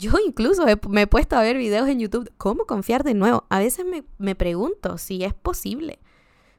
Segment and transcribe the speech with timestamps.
[0.00, 3.44] yo incluso me he puesto a ver videos en YouTube, ¿cómo confiar de nuevo?
[3.50, 5.98] A veces me, me pregunto si es posible.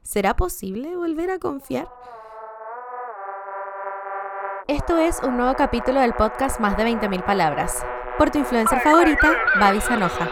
[0.02, 1.88] ¿Será posible volver a confiar?
[4.68, 7.84] Esto es un nuevo capítulo del podcast Más de 20.000 palabras.
[8.16, 10.30] Por tu influencer favorita, Babi Sanoja.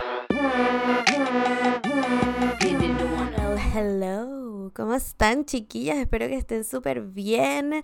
[3.75, 5.97] Hello, ¿cómo están chiquillas?
[5.97, 7.83] Espero que estén súper bien.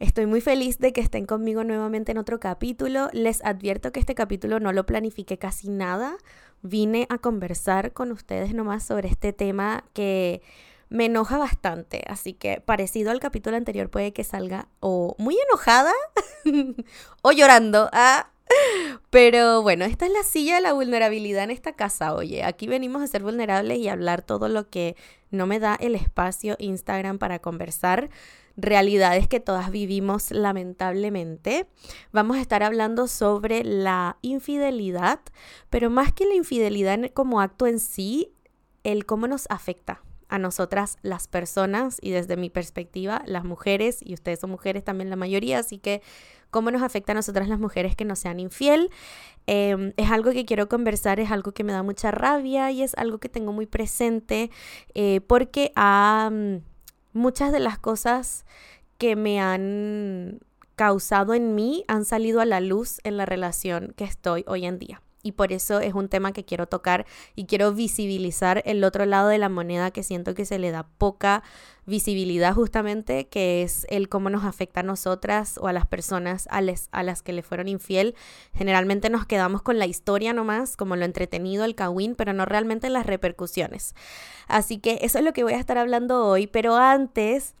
[0.00, 3.08] Estoy muy feliz de que estén conmigo nuevamente en otro capítulo.
[3.12, 6.16] Les advierto que este capítulo no lo planifiqué casi nada.
[6.62, 10.40] Vine a conversar con ustedes nomás sobre este tema que
[10.88, 12.04] me enoja bastante.
[12.06, 15.92] Así que parecido al capítulo anterior puede que salga o muy enojada
[17.22, 17.90] o llorando.
[17.92, 18.30] Ah.
[19.10, 22.44] Pero bueno, esta es la silla de la vulnerabilidad en esta casa, oye.
[22.44, 24.96] Aquí venimos a ser vulnerables y hablar todo lo que
[25.30, 28.10] no me da el espacio Instagram para conversar
[28.58, 31.68] realidades que todas vivimos lamentablemente.
[32.12, 35.20] Vamos a estar hablando sobre la infidelidad,
[35.70, 38.34] pero más que la infidelidad como acto en sí,
[38.82, 44.12] el cómo nos afecta a nosotras las personas y desde mi perspectiva las mujeres, y
[44.12, 46.02] ustedes son mujeres también la mayoría, así que
[46.50, 48.90] cómo nos afecta a nosotras las mujeres que nos sean infiel.
[49.46, 52.94] Em, es algo que quiero conversar, es algo que me da mucha rabia y es
[52.96, 54.50] algo que tengo muy presente
[54.94, 56.30] eh, porque a
[57.18, 58.46] muchas de las cosas
[58.96, 60.40] que me han
[60.76, 64.78] causado en mí han salido a la luz en la relación que estoy hoy en
[64.78, 65.02] día.
[65.22, 67.04] Y por eso es un tema que quiero tocar
[67.34, 70.86] y quiero visibilizar el otro lado de la moneda que siento que se le da
[70.98, 71.42] poca
[71.86, 76.60] visibilidad justamente, que es el cómo nos afecta a nosotras o a las personas a,
[76.92, 78.14] a las que le fueron infiel.
[78.54, 82.88] Generalmente nos quedamos con la historia nomás, como lo entretenido, el kawin, pero no realmente
[82.88, 83.94] las repercusiones.
[84.46, 87.54] Así que eso es lo que voy a estar hablando hoy, pero antes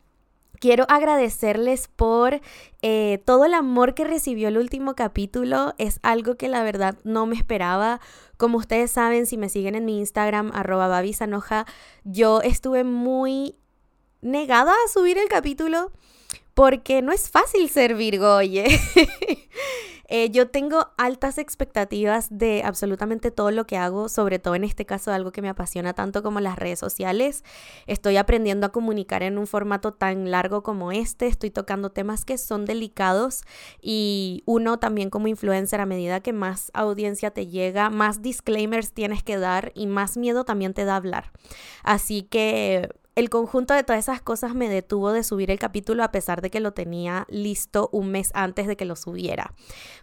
[0.60, 2.40] Quiero agradecerles por
[2.82, 5.74] eh, todo el amor que recibió el último capítulo.
[5.78, 8.00] Es algo que la verdad no me esperaba.
[8.36, 11.66] Como ustedes saben, si me siguen en mi Instagram, arroba babisanoja,
[12.04, 13.54] yo estuve muy
[14.20, 15.92] negada a subir el capítulo
[16.58, 18.66] porque no es fácil ser Virgo, oye.
[20.10, 24.86] Eh, yo tengo altas expectativas de absolutamente todo lo que hago, sobre todo en este
[24.86, 27.44] caso algo que me apasiona tanto como las redes sociales.
[27.86, 32.38] Estoy aprendiendo a comunicar en un formato tan largo como este, estoy tocando temas que
[32.38, 33.42] son delicados
[33.82, 39.22] y uno también como influencer a medida que más audiencia te llega, más disclaimers tienes
[39.22, 41.32] que dar y más miedo también te da hablar.
[41.82, 46.12] Así que el conjunto de todas esas cosas me detuvo de subir el capítulo a
[46.12, 49.54] pesar de que lo tenía listo un mes antes de que lo subiera.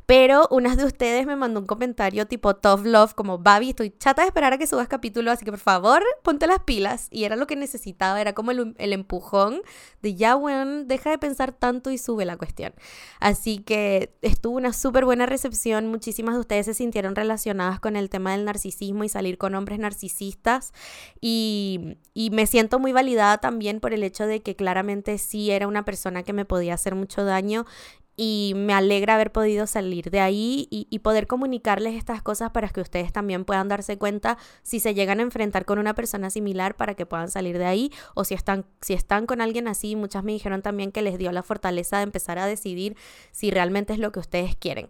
[0.05, 4.23] Pero una de ustedes me mandó un comentario tipo tough love, como Babi, estoy chata
[4.23, 7.07] de esperar a que subas capítulo, así que por favor ponte las pilas.
[7.09, 9.61] Y era lo que necesitaba, era como el, empujón
[10.01, 12.73] de ya, bueno, deja de pensar tanto y sube la cuestión.
[13.21, 15.87] Así que estuvo una súper buena recepción.
[15.87, 19.79] Muchísimas de ustedes se sintieron relacionadas con el tema del narcisismo y salir con hombres
[19.79, 20.73] narcisistas.
[21.21, 23.04] Y, y me siento muy valiosa
[23.41, 26.95] también por el hecho de que claramente sí era una persona que me podía hacer
[26.95, 27.65] mucho daño
[28.17, 32.81] y me alegra haber podido salir de ahí y, poder comunicarles estas cosas para que
[32.81, 36.95] ustedes también puedan darse cuenta si se llegan a enfrentar con una persona similar para
[36.95, 40.31] que puedan salir de ahí o si están, si están con alguien así, muchas me
[40.31, 42.95] dijeron también que les dio la fortaleza de empezar a decidir
[43.31, 44.89] si realmente es lo que ustedes quieren.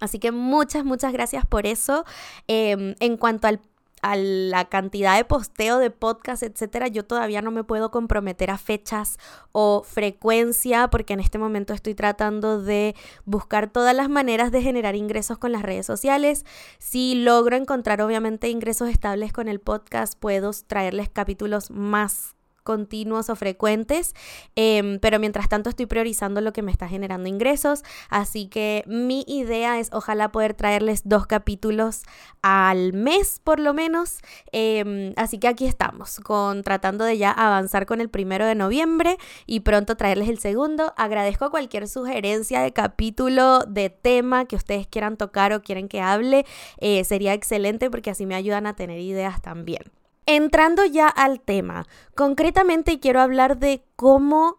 [0.00, 2.04] Así que muchas, muchas gracias por eso.
[2.46, 3.60] Em, en cuanto al
[4.02, 8.58] a la cantidad de posteo de podcast, etcétera, yo todavía no me puedo comprometer a
[8.58, 9.18] fechas
[9.52, 12.94] o frecuencia porque en este momento estoy tratando de
[13.24, 16.44] buscar todas las maneras de generar ingresos con las redes sociales.
[16.78, 22.37] Si logro encontrar obviamente ingresos estables con el podcast, puedo traerles capítulos más
[22.68, 24.14] continuos o frecuentes,
[24.54, 29.24] em, pero mientras tanto estoy priorizando lo que me está generando ingresos, así que mi
[29.26, 32.02] idea es ojalá poder traerles dos capítulos
[32.42, 34.18] al mes por lo menos,
[34.52, 39.16] em, así que aquí estamos, con tratando de ya avanzar con el primero de noviembre
[39.46, 40.92] y pronto traerles el segundo.
[40.98, 46.44] Agradezco cualquier sugerencia de capítulo, de tema que ustedes quieran tocar o quieren que hable,
[46.76, 49.97] eh, sería excelente porque así me ayudan a tener ideas también.
[50.30, 54.58] Entrando ya al tema, concretamente quiero hablar de cómo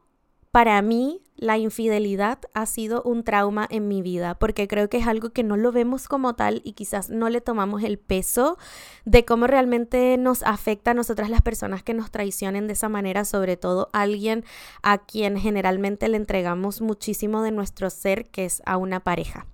[0.50, 5.06] para mí la infidelidad ha sido un trauma en mi vida, porque creo que es
[5.06, 8.57] algo que no lo vemos como tal y quizás no le tomamos el peso
[9.06, 13.24] de cómo realmente nos afecta a nosotras las personas que nos traicionen de esa manera,
[13.24, 14.45] sobre todo alguien
[14.81, 19.45] a quien generalmente le entregamos muchísimo de nuestro ser, que es a una pareja.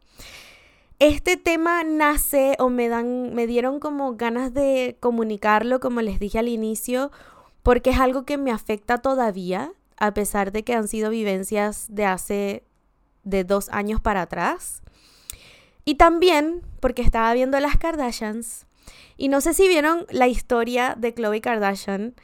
[0.99, 6.39] Este tema nace o me dan, me dieron como ganas de comunicarlo, como les dije
[6.39, 7.11] al inicio,
[7.63, 12.05] porque es algo que me afecta todavía, a pesar de que han sido vivencias de
[12.05, 12.63] hace
[13.23, 14.83] de dos años para atrás.
[15.83, 18.65] Y también porque estaba viendo las Kardashians.
[19.17, 22.15] Y no sé si vieron la historia de Khloe Kardashian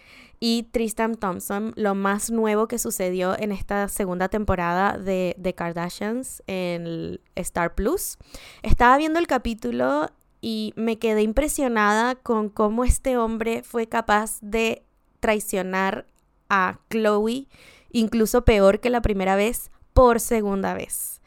[0.43, 6.41] y Tristan Thompson, lo más nuevo que sucedió en esta segunda temporada de, The Kardashians
[6.47, 8.17] en Star Plus.
[8.63, 10.09] Estaba viendo el capítulo
[10.41, 14.83] y me quedé impresionada con cómo este hombre fue capaz de
[15.19, 16.07] traicionar
[16.49, 17.47] a Chloe,
[17.91, 21.21] incluso peor que la primera vez, por segunda vez.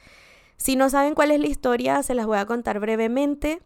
[0.56, 3.62] Si no saben cuál es la historia, se las voy a contar brevemente.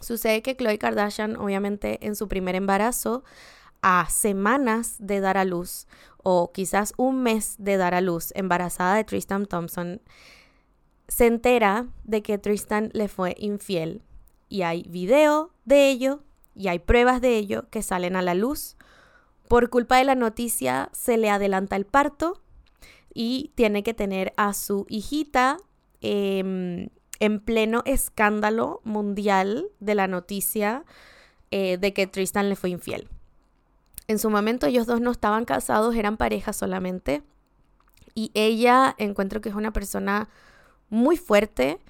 [0.00, 3.22] Sucede que Chloe Kardashian, obviamente en su primer embarazo,
[3.86, 5.86] a semanas de dar a luz
[6.22, 10.00] o quizás un mes de dar a luz embarazada de Tristan Thompson,
[11.06, 14.00] se entera de que Tristan le fue infiel.
[14.48, 16.22] Y hay video de ello
[16.54, 18.78] y hay pruebas de ello que salen a la luz.
[19.48, 22.40] Por culpa de la noticia se le adelanta el parto
[23.12, 25.58] y tiene que tener a su hijita
[26.00, 26.88] em,
[27.20, 30.86] en pleno escándalo mundial de la noticia
[31.50, 33.10] eh, de que Tristan le fue infiel.
[34.06, 37.22] En su momento ellos dos no estaban casados, eran pareja solamente.
[38.14, 40.28] Y ella encuentro que es una persona
[40.88, 41.80] muy fuerte.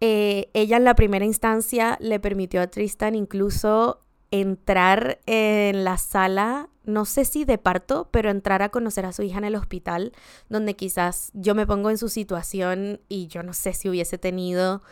[0.00, 4.00] Eh, ella en la primera instancia le permitió a Tristan incluso
[4.30, 9.22] entrar en la sala, no sé si de parto, pero entrar a conocer a su
[9.22, 10.12] hija en el hospital,
[10.48, 14.82] donde quizás yo me pongo en su situación y yo no sé si hubiese tenido,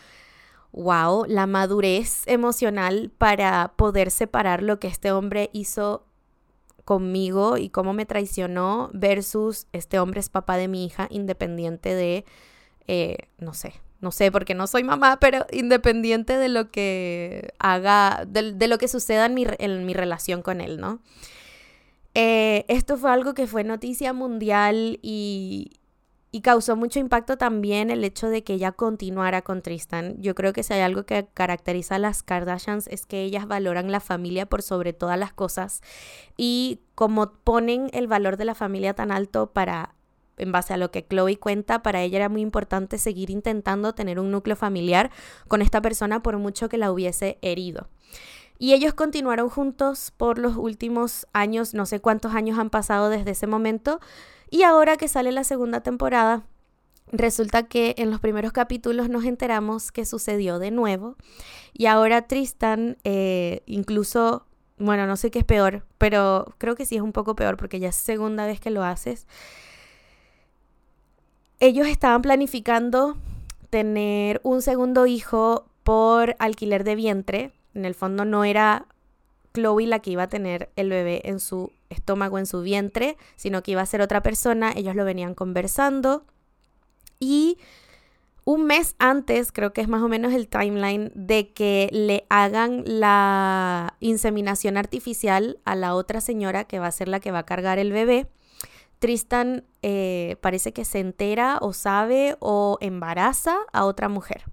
[0.72, 6.04] wow, la madurez emocional para poder separar lo que este hombre hizo
[6.84, 12.24] conmigo y cómo me traicionó versus este hombre es papá de mi hija independiente de,
[12.86, 18.24] eh, no sé, no sé, porque no soy mamá, pero independiente de lo que haga,
[18.26, 21.00] de, lo que suceda en mi, en mi, relación con él, ¿no?
[22.14, 25.72] Eh, esto fue algo que fue noticia mundial y,
[26.30, 30.20] y causó mucho impacto también el hecho de que ella continuara con Tristan.
[30.20, 33.90] Yo creo que si hay algo que caracteriza a las Kardashians es que ellas valoran
[33.90, 35.80] la familia por sobre todas las cosas
[36.36, 39.94] y como ponen el valor de la familia tan alto para
[40.36, 44.20] en base a lo que Chloe cuenta, para ella era muy importante seguir intentando tener
[44.20, 45.10] un núcleo familiar
[45.48, 47.88] con esta persona por mucho que la hubiese herido.
[48.58, 53.30] Y ellos continuaron juntos por los últimos años, no sé cuántos años han pasado desde
[53.30, 54.00] ese momento.
[54.50, 56.44] Y ahora que sale la segunda temporada,
[57.12, 61.16] resulta que en los primeros capítulos nos enteramos que sucedió de nuevo.
[61.72, 64.46] Y ahora Tristan, eh, incluso,
[64.78, 67.80] bueno, no sé qué es peor, pero creo que sí es un poco peor porque
[67.80, 69.26] ya es segunda vez que lo haces
[71.60, 73.16] ellos estaban planificando
[73.70, 77.52] tener un segundo hijo por alquiler de vientre.
[77.74, 78.86] En el fondo no era
[79.54, 83.62] Chloe la que iba a tener el bebé en su estómago, en su vientre, sino
[83.62, 84.72] que iba a ser otra persona.
[84.74, 86.24] Ellos lo venían conversando.
[87.20, 87.58] Y
[88.44, 92.82] un mes antes, creo que es más o menos el timeline, de que le hagan
[92.86, 97.46] la inseminación artificial a la otra señora que va a ser la que va a
[97.46, 98.28] cargar el bebé,
[98.98, 104.44] Tristan eh, parece que se entera o sabe o embaraza a otra mujer.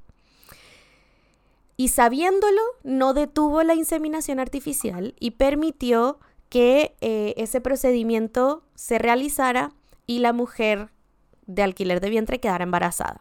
[1.77, 9.73] Y sabiéndolo, no detuvo la inseminación artificial y permitió que eh, ese procedimiento se realizara
[10.07, 10.89] y la mujer
[11.47, 13.19] de alquiler de vientre quedara embarazada.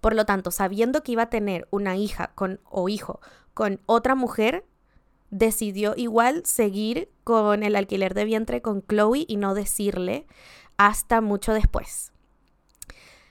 [0.00, 3.20] Por lo tanto, sabiendo que iba a tener una hija con, o hijo
[3.54, 4.64] con otra mujer,
[5.30, 10.26] decidió igual seguir con el alquiler de vientre con Chloe y no decirle
[10.76, 12.12] hasta mucho después.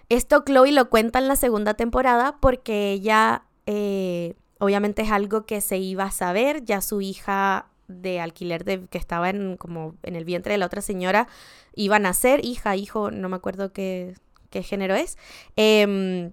[0.10, 5.62] Esto Chloe lo cuenta en la segunda temporada porque ella eh, obviamente es algo que
[5.62, 7.68] se iba a saber, ya su hija
[8.02, 11.28] de alquiler de, que estaba en, como en el vientre de la otra señora
[11.76, 14.16] iba a nacer, hija, hijo, no me acuerdo qué,
[14.50, 15.18] qué género es.
[15.56, 16.32] Em,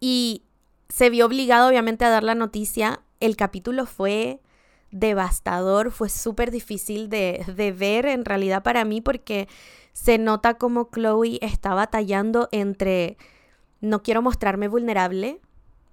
[0.00, 0.42] y
[0.88, 3.00] se vio obligado obviamente a dar la noticia.
[3.20, 4.40] El capítulo fue
[4.90, 9.48] devastador, fue súper difícil de, de ver en realidad para mí porque
[9.92, 13.16] se nota como Chloe está batallando entre
[13.80, 15.40] no quiero mostrarme vulnerable,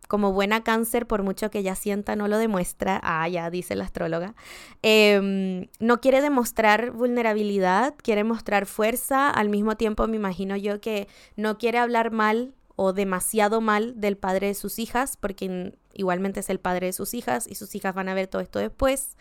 [0.10, 3.00] como buena cáncer, por mucho que ella sienta, no lo demuestra.
[3.04, 4.34] Ah, ya dice la astróloga.
[4.82, 9.30] Em, no quiere demostrar vulnerabilidad, quiere mostrar fuerza.
[9.30, 14.18] Al mismo tiempo, me imagino yo que no quiere hablar mal o demasiado mal del
[14.18, 17.94] padre de sus hijas, porque igualmente es el padre de sus hijas y sus hijas
[17.94, 19.16] van a ver todo esto después.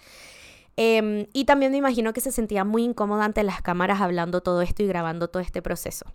[0.80, 4.62] Em, y también me imagino que se sentía muy incómoda ante las cámaras hablando todo
[4.62, 6.06] esto y grabando todo este proceso.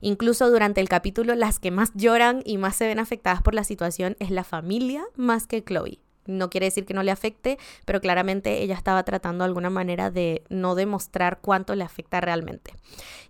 [0.00, 3.62] Incluso durante el capítulo, las que más lloran y más se ven afectadas por la
[3.62, 6.00] situación es la familia más que Chloe.
[6.26, 10.10] No quiere decir que no le afecte, pero claramente ella estaba tratando de alguna manera
[10.10, 12.74] de no demostrar cuánto le afecta realmente.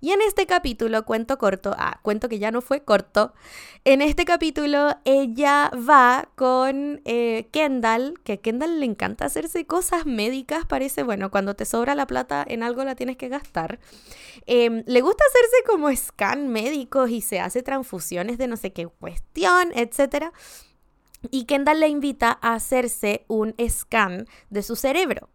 [0.00, 3.32] Y en este capítulo, cuento corto, ah, cuento que ya no fue corto,
[3.84, 10.06] en este capítulo ella va con eh, Kendall, que a Kendall le encanta hacerse cosas
[10.06, 13.78] médicas, parece, bueno, cuando te sobra la plata en algo la tienes que gastar.
[14.46, 18.86] Em, le gusta hacerse como scan médicos y se hace transfusiones de no sé qué
[18.86, 20.32] cuestión, etcétera.
[21.30, 25.28] Y Kendall le invita a hacerse un scan de su cerebro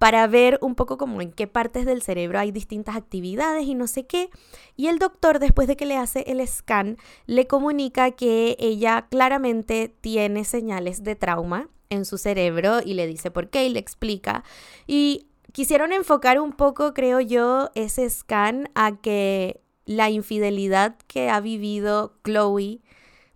[0.00, 3.86] para ver un poco como en qué partes del cerebro hay distintas actividades y no
[3.86, 4.30] sé qué.
[4.74, 6.96] Y el doctor, después de que le hace el scan,
[7.26, 13.30] le comunica que ella claramente tiene señales de trauma en su cerebro y le dice
[13.30, 14.42] por qué y le explica.
[14.86, 21.40] Y quisieron enfocar un poco, creo yo, ese scan a que la infidelidad que ha
[21.40, 22.80] vivido Chloe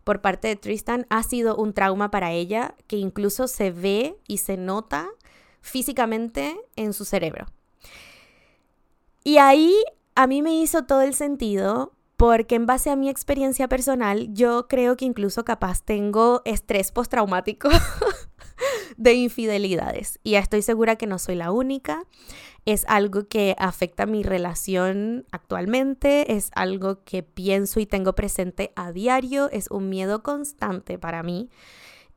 [0.04, 4.38] por parte de Tristan ha sido un trauma para ella que incluso se ve y
[4.38, 5.08] se nota
[5.60, 7.46] físicamente en su cerebro.
[9.24, 9.74] Y ahí
[10.14, 14.68] a mí me hizo todo el sentido porque en base a mi experiencia personal yo
[14.68, 17.68] creo que incluso capaz tengo estrés postraumático
[18.96, 22.04] de infidelidades y estoy segura que no soy la única
[22.64, 28.92] es algo que afecta mi relación actualmente, es algo que pienso y tengo presente a
[28.92, 31.50] diario, es un miedo constante para mí.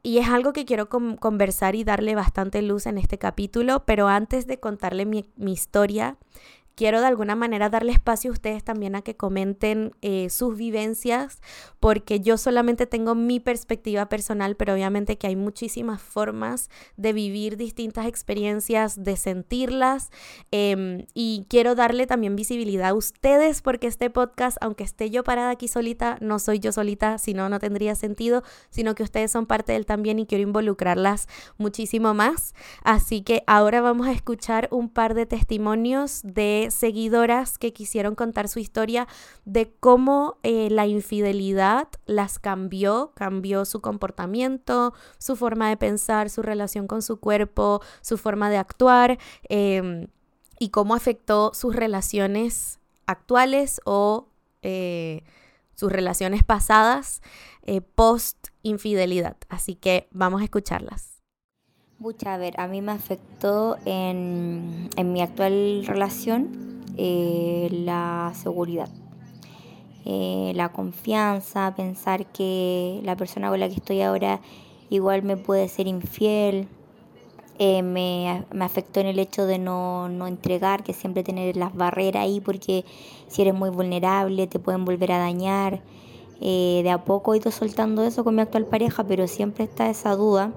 [0.03, 4.47] Y es algo que quiero conversar y darle bastante luz en este capítulo, pero antes
[4.47, 6.17] de contarle mi, mi historia,
[6.77, 11.41] quiero de alguna manera darle espacio a ustedes también a que comenten eh, sus vivencias,
[11.79, 17.57] porque yo solamente tengo mi perspectiva personal, pero obviamente que hay muchísimas formas de vivir
[17.57, 20.11] distintas experiencias, de sentirlas,
[20.51, 25.49] em, y quiero darle también visibilidad a ustedes, porque este podcast, aunque esté yo parada
[25.49, 29.47] aquí solita, no soy yo solita, si no, no tendría sentido, sino que ustedes son
[29.47, 32.53] parte de él también y quiero involucrarlas muchísimo más.
[32.83, 38.47] Así que ahora vamos a escuchar un par de testimonios de seguidoras que quisieron contar
[38.47, 39.07] su historia
[39.45, 46.41] de cómo eh, la infidelidad las cambió, cambió su comportamiento, su forma de pensar, su
[46.41, 49.17] relación con su cuerpo, su forma de actuar
[49.49, 50.07] em,
[50.59, 54.29] y cómo afectó sus relaciones actuales o
[54.61, 55.23] eh,
[55.75, 57.21] sus relaciones pasadas
[57.63, 59.37] eh, post infidelidad.
[59.49, 61.16] Así que vamos a escucharlas.
[61.99, 68.87] Mucha, a ver, a mí me afectó en, mi actual relación eh, la seguridad,
[70.05, 74.41] eh, la confianza, pensar que la persona con la que estoy ahora
[74.91, 76.67] igual me puede ser infiel.
[77.57, 82.21] Eh, me, afectó en el hecho de no, no entregar, que siempre tener las barreras
[82.21, 82.85] ahí, porque
[83.27, 85.81] si eres muy vulnerable te pueden volver a dañar.
[86.39, 90.15] de a poco he ido soltando eso con mi actual pareja, pero siempre está esa
[90.15, 90.53] duda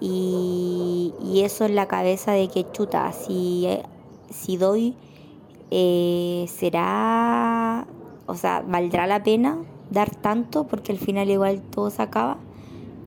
[0.00, 3.66] y, eso en la cabeza de que chuta, si,
[4.30, 4.94] si doy,
[5.70, 7.86] eh, será,
[8.26, 9.58] o sea, valdrá la pena
[9.90, 12.38] dar tanto porque al final igual todo se acaba.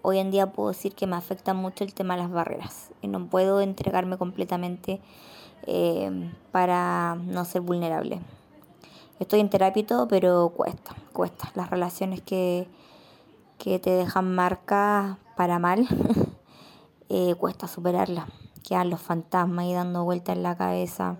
[0.01, 2.89] Hoy en día puedo decir que me afecta mucho el tema de las barreras.
[3.01, 4.99] Y no puedo entregarme completamente
[5.65, 8.19] eh, para no ser vulnerable.
[9.19, 11.51] Estoy en terapia y todo, pero cuesta, cuesta.
[11.55, 12.67] Las relaciones que,
[13.57, 15.87] que te dejan marcas para mal
[17.15, 18.25] Eh, cuesta superarla.
[18.67, 21.17] Quedan los fantasmas ahí dando vueltas en la cabeza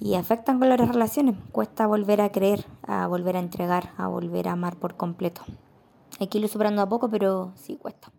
[0.00, 1.36] y afectan con las relaciones.
[1.52, 5.42] Cuesta volver a creer, a volver a entregar, a volver a amar por completo.
[6.18, 8.10] Hay que irlo superando a poco, pero sí cuesta.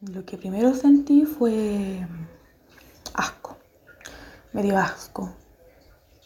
[0.00, 2.06] Lo que primero sentí fue
[3.12, 3.58] asco.
[4.54, 5.30] Me dio asco.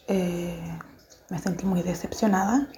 [0.07, 0.79] Eh,
[1.29, 2.69] me sentí muy decepcionada.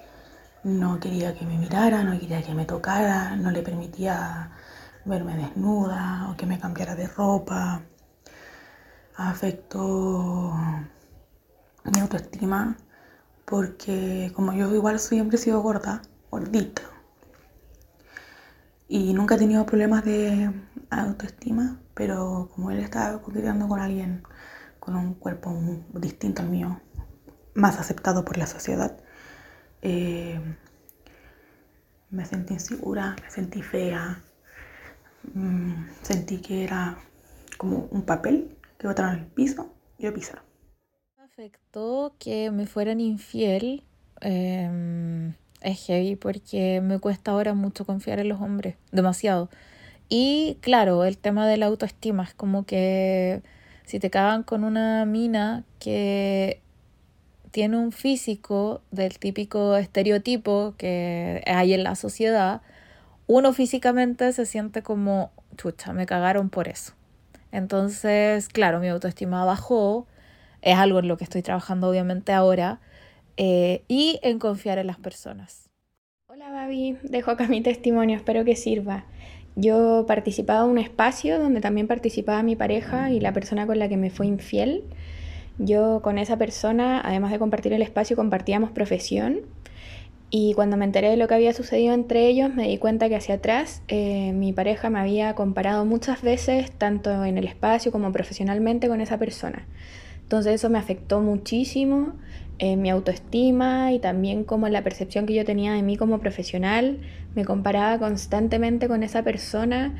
[0.65, 4.56] No quería que me mirara, no quería que me tocara, no le permitía
[5.07, 7.83] verme desnuda o que me cambiara de ropa.
[9.17, 10.55] Afectó
[11.85, 12.77] mi autoestima
[13.45, 16.83] porque como yo igual siempre he sido gorda, gordita.
[18.89, 20.53] Y nunca he tenido problemas de
[20.91, 24.23] autoestima, pero como él estaba coqueteando con alguien
[24.79, 25.53] con un cuerpo
[25.95, 26.81] distinto al mío,
[27.55, 28.97] más aceptado por la sociedad,
[29.83, 30.41] eh,
[32.11, 34.23] me sentí insegura, me sentí fea,
[35.35, 36.99] Mm, sentí que era
[37.57, 40.45] como un papel que botaron el piso y lo pisaron.
[41.17, 43.83] Afectó que me fueran infiel.
[44.21, 49.51] Em, es heavy porque me cuesta ahora mucho confiar en los hombres, demasiado.
[50.09, 53.43] Y claro, el tema de la autoestima es como que
[53.85, 56.61] si te cagan con una mina que
[57.51, 62.63] tiene un físico del típico estereotipo que hay en la sociedad,
[63.27, 66.93] uno físicamente se siente como chucha, me cagaron por eso.
[67.53, 70.07] Entonces, claro, mi autoestima bajó,
[70.63, 72.81] es algo en lo que estoy trabajando obviamente ahora,
[73.37, 75.69] eh, y en confiar en las personas.
[76.29, 79.05] Hola Babi, dejo acá mi testimonio, espero que sirva.
[79.55, 83.89] Yo participaba en un espacio donde también participaba mi pareja y la persona con la
[83.89, 84.85] que me fue infiel.
[85.59, 89.41] Yo con esa persona, además de compartir el espacio, compartíamos profesión.
[90.29, 93.17] Y cuando me enteré de lo que había sucedido entre ellos, me di cuenta que
[93.17, 98.11] hacia atrás eh, mi pareja me había comparado muchas veces, tanto en el espacio como
[98.13, 99.67] profesionalmente, con esa persona.
[100.23, 102.15] Entonces eso me afectó muchísimo
[102.59, 106.99] en mi autoestima y también como la percepción que yo tenía de mí como profesional.
[107.37, 109.95] Me comparaba constantemente con esa persona.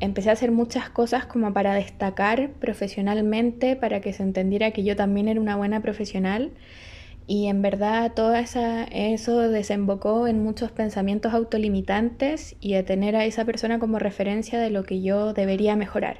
[0.00, 4.96] Empecé a hacer muchas cosas como para destacar profesionalmente, para que se entendiera que yo
[4.96, 6.52] también era una buena profesional.
[7.30, 13.24] Y en verdad todo esa, eso desembocó en muchos pensamientos autolimitantes y de tener a
[13.24, 16.16] esa persona como referencia de lo que yo debería mejorar.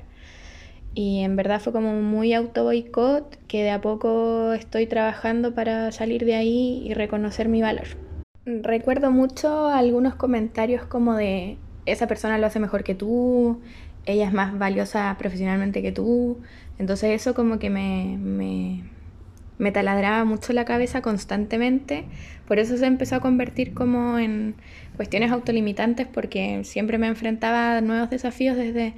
[0.94, 5.90] Y en verdad fue como muy auto boicot que de a poco estoy trabajando para
[5.90, 7.88] salir de ahí y reconocer mi valor.
[8.46, 13.58] Recuerdo mucho algunos comentarios como de esa persona lo hace mejor que tú,
[14.06, 16.38] ella es más valiosa profesionalmente que tú.
[16.78, 18.84] Entonces eso como que me, me,
[19.60, 22.04] me taladraba mucho la cabeza constantemente.
[22.48, 24.54] Por eso se empezó a convertir como en
[24.96, 28.94] cuestiones autolimitantes porque siempre me enfrentaba a nuevos desafíos desde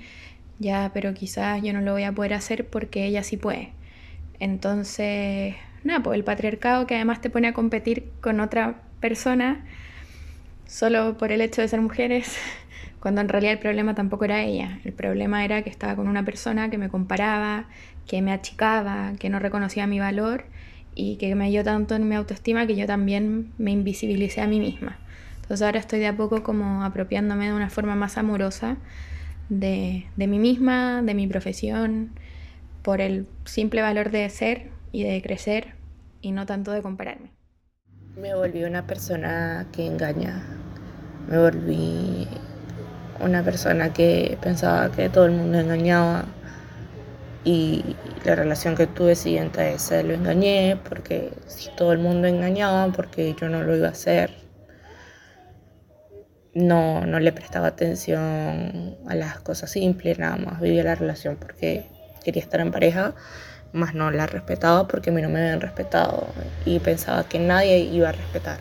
[0.61, 3.71] ya, pero quizás yo no lo voy a poder hacer porque ella sí puede.
[4.39, 9.65] Entonces, nada, pues el patriarcado que además te pone a competir con otra persona
[10.67, 12.39] solo por el hecho de ser mujeres,
[13.01, 14.79] cuando en realidad el problema tampoco era ella.
[14.85, 17.67] El problema era que estaba con una persona que me comparaba,
[18.07, 20.45] que me achicaba, que no reconocía mi valor
[20.95, 24.61] y que me dio tanto en mi autoestima que yo también me invisibilicé a mí
[24.61, 24.99] misma.
[25.37, 28.77] Entonces ahora estoy de a poco como apropiándome de una forma más amorosa
[29.49, 32.11] de, de mí misma, de mi profesión,
[32.83, 35.75] por el simple valor de ser y de crecer
[36.21, 37.31] y no tanto de compararme.
[38.17, 40.43] Me volví una persona que engaña.
[41.29, 42.29] Me volví
[43.21, 46.25] una persona que pensaba que todo el mundo engañaba
[47.45, 52.29] y la relación que tuve siguiente a esa lo engañé porque si todo el mundo
[52.29, 54.43] engañaba porque yo no lo iba a hacer
[56.55, 61.87] no, no le prestaba atención a las cosas simples, nada más vivía la relación porque
[62.25, 63.15] quería estar en pareja,
[63.73, 66.29] más no la respetaba porque a mí no me habían respetado
[66.65, 68.61] y pensaba que nadie iba a respetar.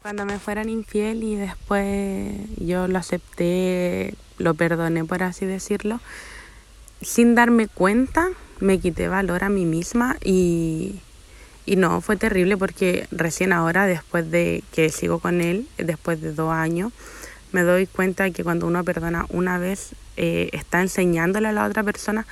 [0.00, 5.98] Cuando me fueran infiel y después yo lo acepté, lo perdoné por así decirlo,
[7.00, 8.28] sin darme cuenta
[8.60, 11.00] me quité valor a mí misma y
[11.66, 16.32] y no, fue terrible porque recién ahora, después de que sigo con él, después de
[16.32, 16.92] dos años,
[17.50, 21.82] me doy cuenta que cuando uno perdona una vez, eh, está enseñándole a la otra
[21.82, 22.24] persona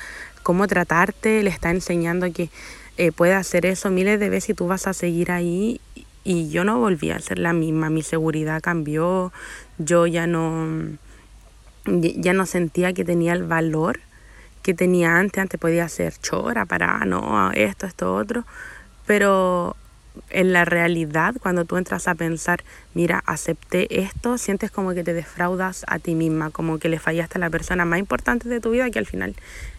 [0.44, 2.48] cómo tratarte, le está enseñando que
[2.96, 5.80] eh, puede hacer eso miles de veces y tú vas a seguir ahí.
[6.22, 9.32] Y yo no volví a ser la misma, mi seguridad cambió,
[9.78, 10.96] yo ya no,
[11.86, 13.98] ya no sentía que tenía el valor
[14.64, 18.44] que tenía antes, antes podía ser chora para, no, esto, esto, otro
[19.06, 19.76] pero
[20.30, 22.62] en la realidad, cuando tú entras a pensar,
[22.94, 27.38] mira, acepté esto, sientes como que te defraudas a ti misma, como que le fallaste
[27.38, 29.34] a la persona más importante de tu vida, que al final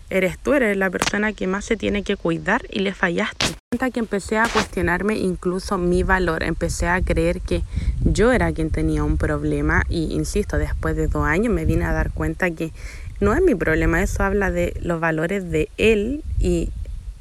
[0.09, 3.45] eres tú, eres la persona que más se tiene que cuidar y le fallaste.
[3.93, 7.63] que empecé a cuestionarme incluso mi valor, empecé a creer que
[8.03, 11.93] yo era quien tenía un problema y, insisto, después de dos años me vine a
[11.93, 12.71] dar cuenta que
[13.19, 16.69] no es mi problema, eso habla de los valores de él y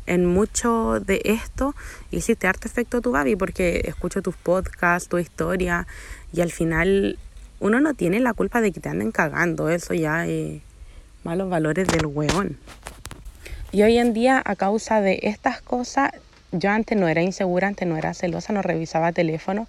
[0.07, 1.75] en mucho de esto
[2.11, 5.87] hiciste harto efecto tu baby porque escucho tus podcasts, tu historia
[6.33, 7.19] y al final
[7.61, 10.61] uno no tiene la culpa de que te anden cagando, eso ya es
[11.23, 12.59] malos valores del weón.
[13.73, 16.11] Y hoy en día a causa de estas cosas,
[16.53, 19.67] yo antes no era insegura, antes no era celosa, no revisaba teléfono,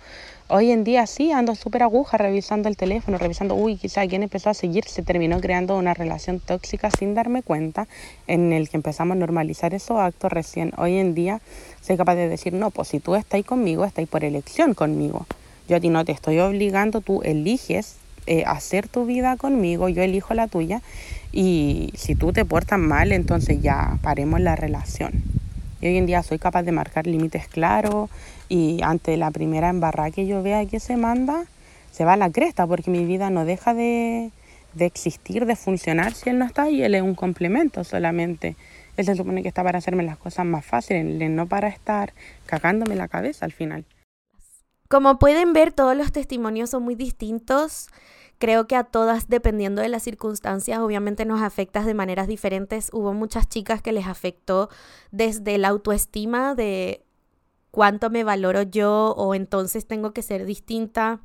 [0.47, 4.51] Hoy en día sí, ando súper aguja revisando el teléfono, revisando, uy, quizá quien empezó
[4.51, 7.88] a seguir, se terminó creando una relación tóxica sin darme cuenta,
[8.27, 10.71] en el que empezamos a normalizar esos actos recién.
[10.77, 11.41] Hoy en día
[11.81, 15.25] soy capaz de decir, no, pues si tú estás conmigo, estás por elección conmigo.
[15.67, 17.95] Yo a ti no te estoy obligando, tú eliges
[18.27, 20.84] eh, hacer tu vida conmigo, yo elijo la tuya.
[21.31, 25.23] Y si tú te portas mal, entonces ya paremos la relación.
[25.85, 28.09] Hoy en día soy capaz de marcar límites claros
[28.49, 31.45] y ante la primera embarrada que yo vea que se manda,
[31.91, 34.31] se va a la cresta porque mi vida no deja de,
[34.73, 38.55] de existir, de funcionar si él no está y él es un complemento solamente.
[38.97, 42.13] Él se supone que está para hacerme las cosas más fáciles, no para estar
[42.47, 43.85] cagándome la cabeza al final.
[44.87, 47.89] Como pueden ver, todos los testimonios son muy distintos.
[48.37, 52.89] Creo que a todas, dependiendo de las circunstancias, obviamente nos afecta de maneras diferentes.
[52.91, 54.69] Hubo muchas chicas que les afectó
[55.11, 57.05] desde la autoestima de
[57.71, 61.21] cuánto me valoro yo o entonces tengo que ser distinta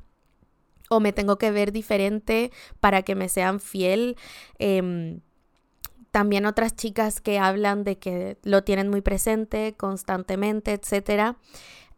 [0.89, 4.17] o me tengo que ver diferente para que me sean fiel.
[4.59, 5.21] Em,
[6.11, 11.37] también otras chicas que hablan de que lo tienen muy presente constantemente, etcétera.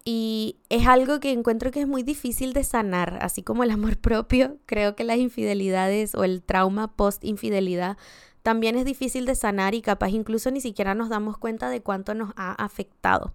[0.05, 3.97] Y es algo que encuentro que es muy difícil de sanar, así como el amor
[4.01, 4.57] propio.
[4.65, 7.97] Creo que las infidelidades o el trauma post-infidelidad
[8.41, 12.13] también es difícil de sanar y capaz incluso ni siquiera nos damos cuenta de cuánto
[12.13, 13.33] nos ha afectado.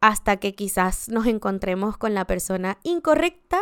[0.00, 3.60] Hasta que quizás nos encontremos con la persona incorrecta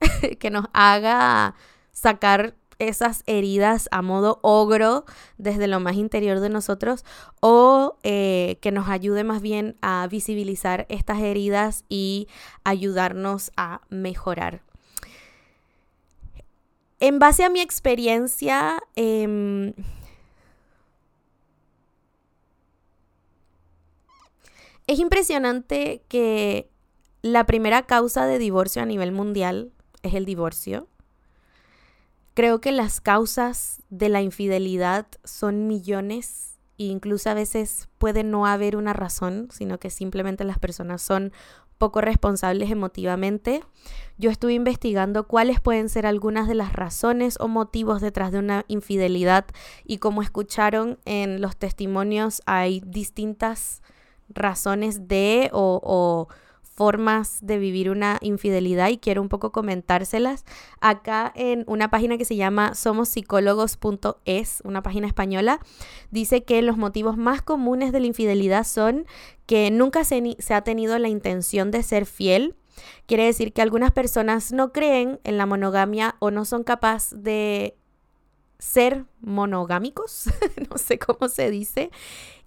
[0.38, 1.54] que nos haga
[1.92, 5.04] sacar esas heridas a modo ogro
[5.38, 7.04] desde lo más interior de nosotros
[7.40, 12.26] o eh, que nos ayude más bien a visibilizar estas heridas y
[12.64, 14.62] ayudarnos a mejorar.
[16.98, 19.72] En base a mi experiencia, em,
[24.86, 26.68] es impresionante que
[27.22, 30.89] la primera causa de divorcio a nivel mundial es el divorcio.
[32.40, 38.46] Creo que las causas de la infidelidad son millones e incluso a veces puede no
[38.46, 41.34] haber una razón, sino que simplemente las personas son
[41.76, 43.62] poco responsables emotivamente.
[44.16, 48.64] Yo estuve investigando cuáles pueden ser algunas de las razones o motivos detrás de una
[48.68, 49.44] infidelidad
[49.84, 53.82] y como escucharon en los testimonios hay distintas
[54.30, 56.28] razones de o, o
[56.74, 60.44] formas de vivir una infidelidad y quiero un poco comentárselas.
[60.80, 65.60] Acá en una página que se llama somospsicólogos.es, una página española,
[66.10, 69.06] dice que los motivos más comunes de la infidelidad son
[69.46, 72.56] que nunca se, se ha tenido la intención de ser fiel,
[73.06, 77.76] Quiere decir que algunas personas no creen en la monogamia o no son capaces de
[78.60, 80.26] ser monogámicos,
[80.70, 81.90] no sé cómo se dice,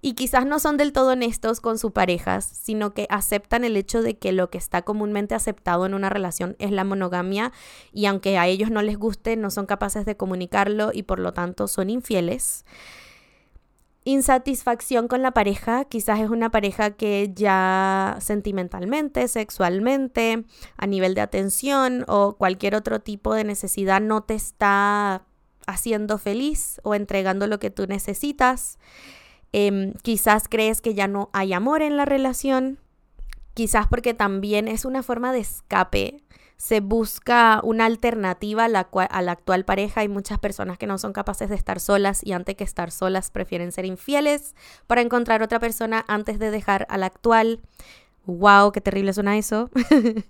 [0.00, 4.00] y quizás no son del todo honestos con sus parejas, sino que aceptan el hecho
[4.00, 7.52] de que lo que está comúnmente aceptado en una relación es la monogamia
[7.92, 11.32] y aunque a ellos no les guste, no son capaces de comunicarlo y por lo
[11.34, 12.64] tanto son infieles.
[14.06, 20.44] Insatisfacción con la pareja, quizás es una pareja que ya sentimentalmente, sexualmente,
[20.76, 25.24] a nivel de atención o cualquier otro tipo de necesidad no te está
[25.66, 28.78] haciendo feliz o entregando lo que tú necesitas.
[29.52, 32.78] Em, quizás crees que ya no hay amor en la relación.
[33.54, 36.24] Quizás porque también es una forma de escape.
[36.56, 40.00] Se busca una alternativa a la, a la actual pareja.
[40.00, 43.30] Hay muchas personas que no son capaces de estar solas y antes que estar solas
[43.30, 47.60] prefieren ser infieles para encontrar otra persona antes de dejar a la actual.
[48.26, 49.70] Wow, qué terrible suena eso.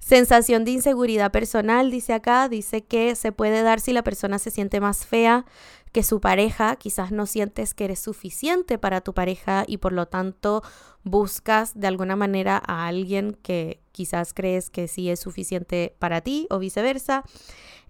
[0.00, 4.50] Sensación de inseguridad personal, dice acá, dice que se puede dar si la persona se
[4.50, 5.44] siente más fea
[5.92, 10.06] que su pareja, quizás no sientes que eres suficiente para tu pareja y por lo
[10.06, 10.62] tanto
[11.04, 16.46] buscas de alguna manera a alguien que quizás crees que sí es suficiente para ti
[16.50, 17.24] o viceversa.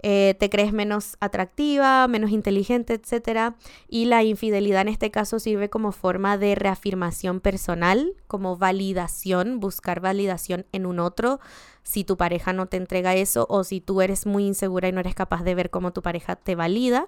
[0.03, 3.55] Eh, te crees menos atractiva, menos inteligente, etc.
[3.89, 10.01] Y la infidelidad en este caso sirve como forma de reafirmación personal, como validación, buscar
[10.01, 11.41] validación en un otro.
[11.83, 15.01] Si tu pareja no te entrega eso o si tú eres muy insegura y no
[15.01, 17.07] eres capaz de ver cómo tu pareja te valida.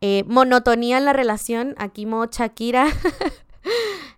[0.00, 2.86] Eh, monotonía en la relación, aquí mo Shakira.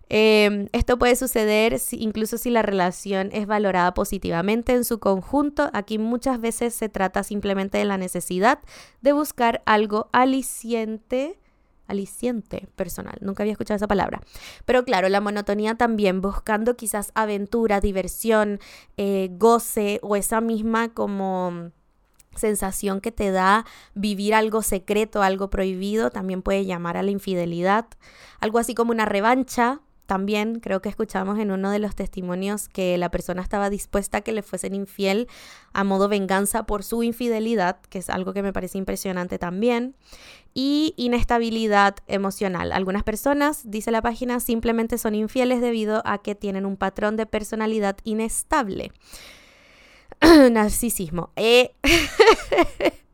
[0.09, 5.69] Em, esto puede suceder incluso si la relación es valorada positivamente en su conjunto.
[5.73, 8.59] Aquí muchas veces se trata simplemente de la necesidad
[9.01, 11.39] de buscar algo aliciente
[11.87, 13.15] aliciente personal.
[13.21, 14.21] Nunca había escuchado esa palabra.
[14.65, 18.59] Pero claro, la monotonía también, buscando quizás aventura, diversión,
[18.97, 21.71] eh, goce o esa misma como
[22.35, 27.85] sensación que te da vivir algo secreto, algo prohibido, también puede llamar a la infidelidad.
[28.39, 32.97] Algo así como una revancha, también creo que escuchamos en uno de los testimonios que
[32.97, 35.27] la persona estaba dispuesta a que le fuesen infiel
[35.73, 39.95] a modo venganza por su infidelidad, que es algo que me parece impresionante también.
[40.53, 42.71] Y inestabilidad emocional.
[42.71, 47.25] Algunas personas, dice la página, simplemente son infieles debido a que tienen un patrón de
[47.25, 48.91] personalidad inestable.
[50.51, 51.31] Narcisismo.
[51.35, 51.75] Eh.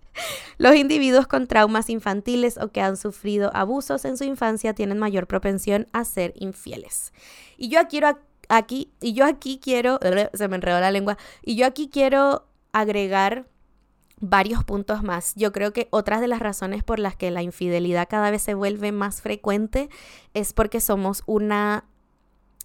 [0.58, 5.28] Los individuos con traumas infantiles o que han sufrido abusos en su infancia tienen mayor
[5.28, 7.14] propensión a ser infieles.
[7.58, 8.20] Y yo quiero
[8.50, 10.00] aquí, y yo aquí quiero,
[10.34, 13.48] se me enredó la lengua, y yo aquí quiero agregar
[14.22, 15.34] varios puntos más.
[15.36, 18.54] Yo creo que otras de las razones por las que la infidelidad cada vez se
[18.54, 19.90] vuelve más frecuente
[20.34, 21.86] es porque somos una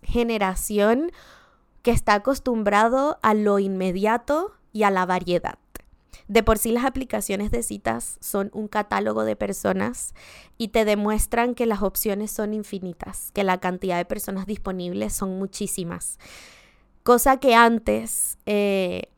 [0.03, 1.11] generación
[1.83, 5.59] que está acostumbrado a lo inmediato y a la variedad.
[6.29, 10.15] De por sí las aplicaciones de citas son un catálogo de personas
[10.59, 15.39] y te demuestran que las opciones son infinitas, que la cantidad de personas disponibles son
[15.39, 16.19] muchísimas.
[17.05, 19.11] Cosa que antes, eh,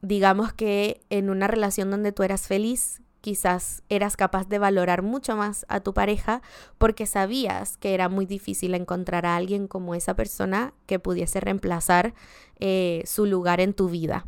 [0.00, 5.34] digamos que en una relación donde tú eras feliz, quizás eras capaz de valorar mucho
[5.34, 6.42] más a tu pareja
[6.76, 12.14] porque sabías que era muy difícil encontrar a alguien como esa persona que pudiese reemplazar
[12.60, 14.26] eh, su lugar en tu vida.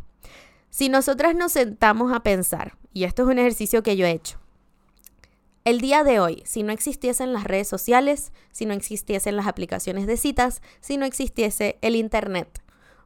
[0.76, 4.38] Si nosotras nos sentamos a pensar, y esto es un ejercicio que yo he hecho,
[5.64, 10.06] el día de hoy, si no existiesen las redes sociales, si no existiesen las aplicaciones
[10.06, 12.62] de citas, si no existiese el Internet,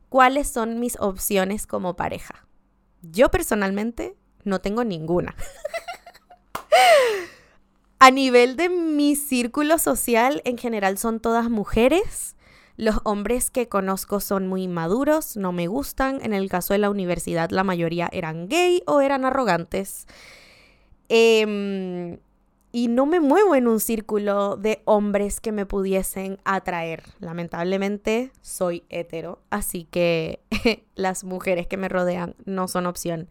[0.09, 2.45] ¿cuáles son mis opciones como pareja?
[3.03, 5.37] Yo personalmente no tengo ninguna.
[8.01, 12.35] A nivel de mi círculo social, en general son todas mujeres.
[12.81, 16.19] Los hombres que conozco son muy maduros, no me gustan.
[16.23, 20.07] En el caso de la universidad, la mayoría eran gay o eran arrogantes.
[21.11, 22.17] Em,
[22.73, 27.03] y no me muevo en un círculo de hombres que me pudiesen atraer.
[27.19, 30.41] Lamentablemente soy hetero, así que
[30.95, 33.29] las mujeres que me rodean no son opción.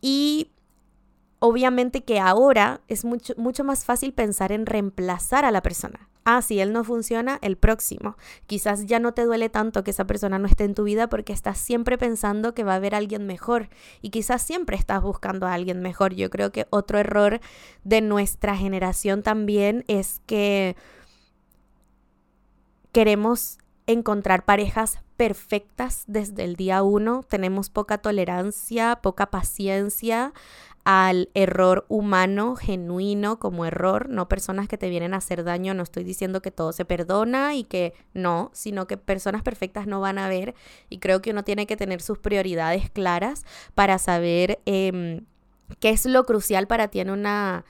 [0.00, 0.50] Y
[1.42, 6.08] obviamente que ahora es mucho, mucho más fácil pensar en reemplazar a la persona.
[6.24, 8.16] Ah, si él no funciona, el próximo.
[8.46, 11.32] Quizás ya no te duele tanto que esa persona no esté en tu vida porque
[11.32, 13.70] estás siempre pensando que va a haber alguien mejor
[14.02, 16.14] y quizás siempre estás buscando a alguien mejor.
[16.14, 17.40] Yo creo que otro error
[17.82, 20.76] de nuestra generación también es que
[22.92, 30.32] queremos encontrar parejas perfectas desde el día uno, tenemos poca tolerancia, poca paciencia
[30.84, 35.82] al error humano, genuino como error, no personas que te vienen a hacer daño, no
[35.84, 40.18] estoy diciendo que todo se perdona y que no, sino que personas perfectas no van
[40.18, 40.54] a ver
[40.90, 45.24] y creo que uno tiene que tener sus prioridades claras para saber em,
[45.78, 47.64] qué es lo crucial para ti en una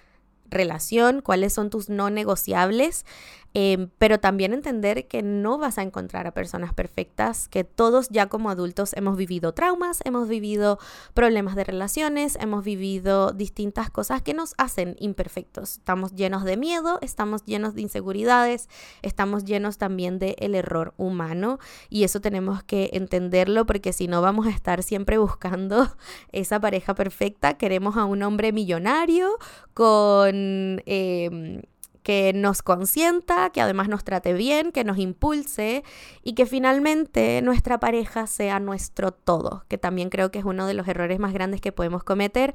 [0.53, 3.05] relación, cuáles son tus no negociables,
[3.54, 8.28] em, pero también entender que no vas a encontrar a personas perfectas, que todos ya
[8.28, 10.78] como adultos hemos vivido traumas, hemos vivido
[11.14, 15.78] problemas de relaciones, hemos vivido distintas cosas que nos hacen imperfectos.
[15.78, 18.68] Estamos llenos de miedo, estamos llenos de inseguridades,
[19.02, 24.22] estamos llenos también de el error humano y eso tenemos que entenderlo porque si no
[24.22, 25.94] vamos a estar siempre buscando
[26.32, 29.38] esa pareja perfecta, queremos a un hombre millonario
[29.74, 30.82] con...
[30.86, 31.62] Em,
[32.02, 35.84] que nos consienta, que además nos trate bien, que nos impulse
[36.22, 40.74] y que finalmente nuestra pareja sea nuestro todo, que también creo que es uno de
[40.74, 42.54] los errores más grandes que podemos cometer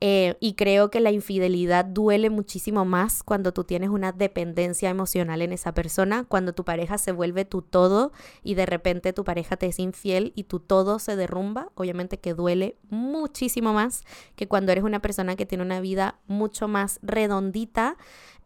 [0.00, 5.40] eh, y creo que la infidelidad duele muchísimo más cuando tú tienes una dependencia emocional
[5.40, 9.56] en esa persona, cuando tu pareja se vuelve tu todo y de repente tu pareja
[9.56, 11.70] te es infiel y tu todo se derrumba.
[11.74, 16.68] Obviamente que duele muchísimo más que cuando eres una persona que tiene una vida mucho
[16.68, 17.96] más redondita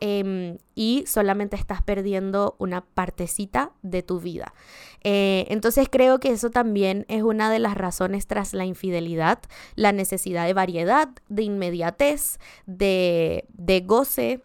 [0.03, 4.55] Em, y solamente estás perdiendo una partecita de tu vida.
[5.05, 9.41] Eh, entonces creo que eso también es una de las razones tras la infidelidad,
[9.75, 14.43] la necesidad de variedad, de inmediatez, de, de goce.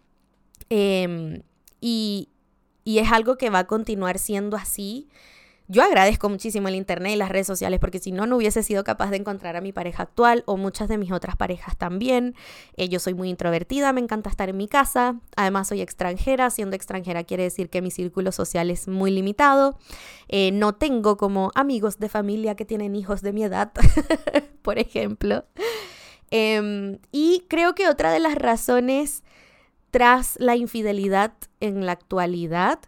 [0.70, 1.41] Em,
[1.80, 2.30] y,
[2.84, 5.08] y es algo que va a continuar siendo así
[5.67, 8.84] yo agradezco muchísimo el Internet y las redes sociales porque si no, no hubiese sido
[8.84, 12.36] capaz de encontrar a mi pareja actual o muchas de mis otras parejas también.
[12.78, 15.19] Eh, yo soy muy introvertida, me encanta estar en mi casa.
[15.36, 16.51] Además, soy extranjera.
[16.51, 19.78] Siendo extranjera quiere decir que mi círculo social es muy limitado.
[20.28, 23.71] Eh, no tengo como amigos de familia que tienen hijos de mi edad,
[24.62, 25.45] por ejemplo.
[26.30, 29.23] Em, y creo que otra de las razones
[29.89, 32.80] tras la infidelidad en la actualidad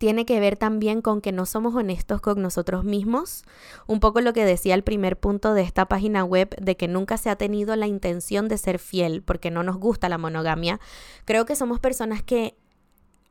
[0.00, 3.44] tiene que ver también con que no somos honestos con nosotros mismos.
[3.86, 7.18] Un poco lo que decía el primer punto de esta página web, de que nunca
[7.18, 10.80] se ha tenido la intención de ser fiel porque no nos gusta la monogamia.
[11.26, 12.56] Creo que somos personas que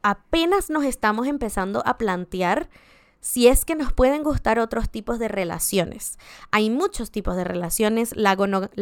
[0.04, 2.70] apenas nos estamos empezando a plantear
[3.22, 6.18] si es que nos pueden gustar otros tipos de relaciones.
[6.52, 8.16] Hay muchos tipos de relaciones.
[8.16, 8.36] La,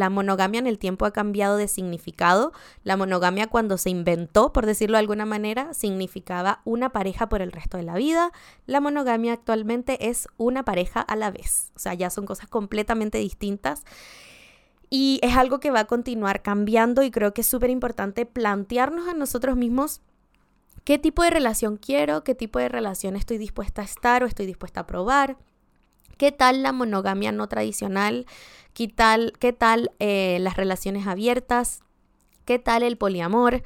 [0.09, 2.53] monogamia en el tiempo ha cambiado de significado.
[2.83, 7.51] La monogamia cuando se inventó, por decirlo de alguna manera, significaba una pareja por el
[7.51, 8.31] resto de la vida.
[8.67, 11.71] La monogamia actualmente es una pareja a la vez.
[11.75, 13.83] O sea, ya son cosas completamente distintas.
[14.89, 19.07] Y es algo que va a continuar cambiando y creo que es súper importante plantearnos
[19.09, 20.01] a nosotros mismos
[20.87, 24.45] qué tipo de relación quiero, qué tipo de relación estoy dispuesta a estar o estoy
[24.45, 25.35] dispuesta a probar,
[26.15, 28.25] qué tal la monogamia no tradicional,
[28.73, 31.81] qué tal, qué tal eh, las relaciones abiertas,
[32.45, 33.63] qué tal el poliamor,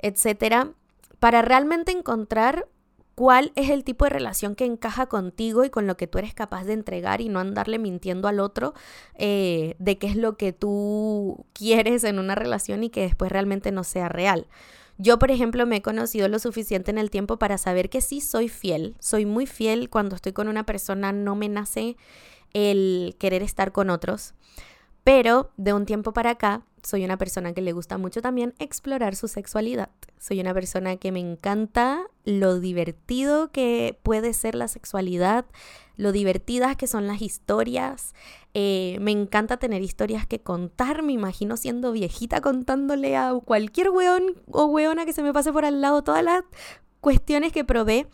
[0.00, 0.72] etcétera,
[1.20, 2.66] para realmente encontrar
[3.14, 6.34] cuál es el tipo de relación que encaja contigo y con lo que tú eres
[6.34, 8.74] capaz de entregar y no andarle mintiendo al otro
[9.14, 13.70] eh, de qué es lo que tú quieres en una relación y que después realmente
[13.70, 14.48] no sea real.
[14.96, 18.20] Yo, por ejemplo, me he conocido lo suficiente en el tiempo para saber que sí
[18.20, 21.96] soy fiel, soy muy fiel cuando estoy con una persona, no me nace
[22.52, 24.34] el querer estar con otros.
[25.04, 29.16] Pero de un tiempo para acá, soy una persona que le gusta mucho también explorar
[29.16, 29.90] su sexualidad.
[30.18, 35.44] Soy una persona que me encanta lo divertido que puede ser la sexualidad,
[35.96, 38.14] lo divertidas que son las historias.
[38.54, 41.02] Eh, me encanta tener historias que contar.
[41.02, 45.66] Me imagino siendo viejita contándole a cualquier weón o weona que se me pase por
[45.66, 46.44] al lado todas las
[47.04, 48.06] cuestiones que probé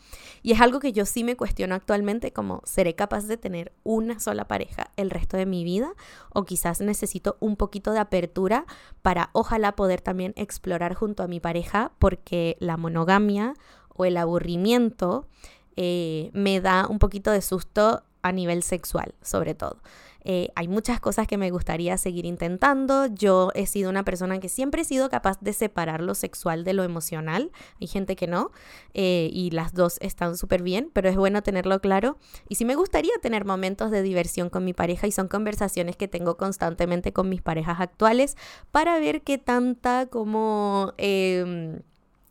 [0.42, 4.18] y es algo que yo sí me cuestiono actualmente como seré capaz de tener una
[4.18, 5.92] sola pareja el resto de mi vida
[6.34, 8.66] o quizás necesito un poquito de apertura
[9.00, 13.54] para ojalá poder también explorar junto a mi pareja porque la monogamia
[13.94, 15.28] o el aburrimiento
[15.76, 19.80] eh, me da un poquito de susto a nivel sexual sobre todo.
[20.24, 23.06] Eh, hay muchas cosas que me gustaría seguir intentando.
[23.06, 26.74] Yo he sido una persona que siempre he sido capaz de separar lo sexual de
[26.74, 27.50] lo emocional.
[27.80, 28.50] Hay gente que no.
[28.94, 32.18] Eh, y las dos están súper bien, pero es bueno tenerlo claro.
[32.48, 36.08] Y sí me gustaría tener momentos de diversión con mi pareja y son conversaciones que
[36.08, 38.36] tengo constantemente con mis parejas actuales
[38.70, 40.92] para ver qué tanta como...
[40.98, 41.82] Em,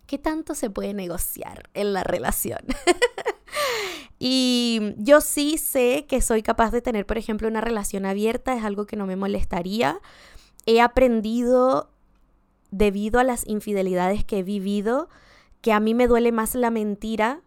[0.05, 2.61] ¿Qué tanto se puede negociar en la relación?
[4.19, 8.65] Y yo sí sé que soy capaz de tener, por ejemplo, una relación abierta, es
[8.65, 9.99] algo que no me molestaría.
[10.65, 11.89] He aprendido,
[12.69, 15.09] debido a las infidelidades que he vivido,
[15.61, 17.41] que a mí me duele más la mentira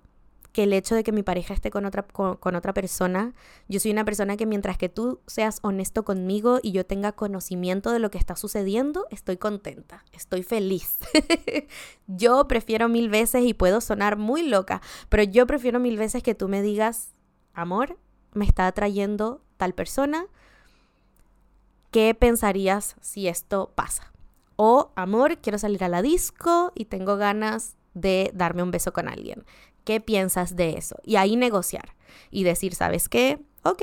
[0.53, 3.35] que el hecho de que mi pareja esté con otra, con, otra persona.
[3.69, 7.91] Yo soy una persona que mientras que tú seas honesto conmigo y yo tenga conocimiento
[7.91, 10.99] de lo que está sucediendo, estoy contenta, estoy feliz.
[12.07, 16.35] yo prefiero mil veces, y puedo sonar muy loca, pero yo prefiero mil veces que
[16.35, 17.13] tú me digas,
[17.55, 17.99] amor,
[18.35, 20.27] me está atrayendo tal persona.
[21.91, 24.13] ¿Qué pensarías si esto pasa?
[24.57, 29.09] O, amor, quiero salir a la disco y tengo ganas de darme un beso con
[29.09, 29.45] alguien.
[29.85, 30.97] ¿Qué piensas de eso?
[31.05, 31.95] Y ahí negociar
[32.31, 33.41] y decir, ¿sabes qué?
[33.63, 33.83] Ok,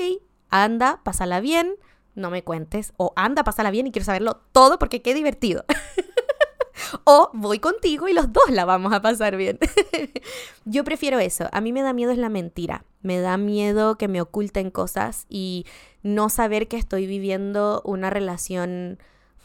[0.50, 1.74] anda, pásala bien,
[2.14, 2.92] no me cuentes.
[2.96, 5.64] O anda, pásala bien y quiero saberlo todo porque qué divertido.
[7.04, 9.58] o voy contigo y los dos la vamos a pasar bien.
[10.64, 11.48] Yo prefiero eso.
[11.52, 12.84] A mí me da miedo es la mentira.
[13.02, 15.66] Me da miedo que me oculten cosas y
[16.02, 18.98] no saber que estoy viviendo una relación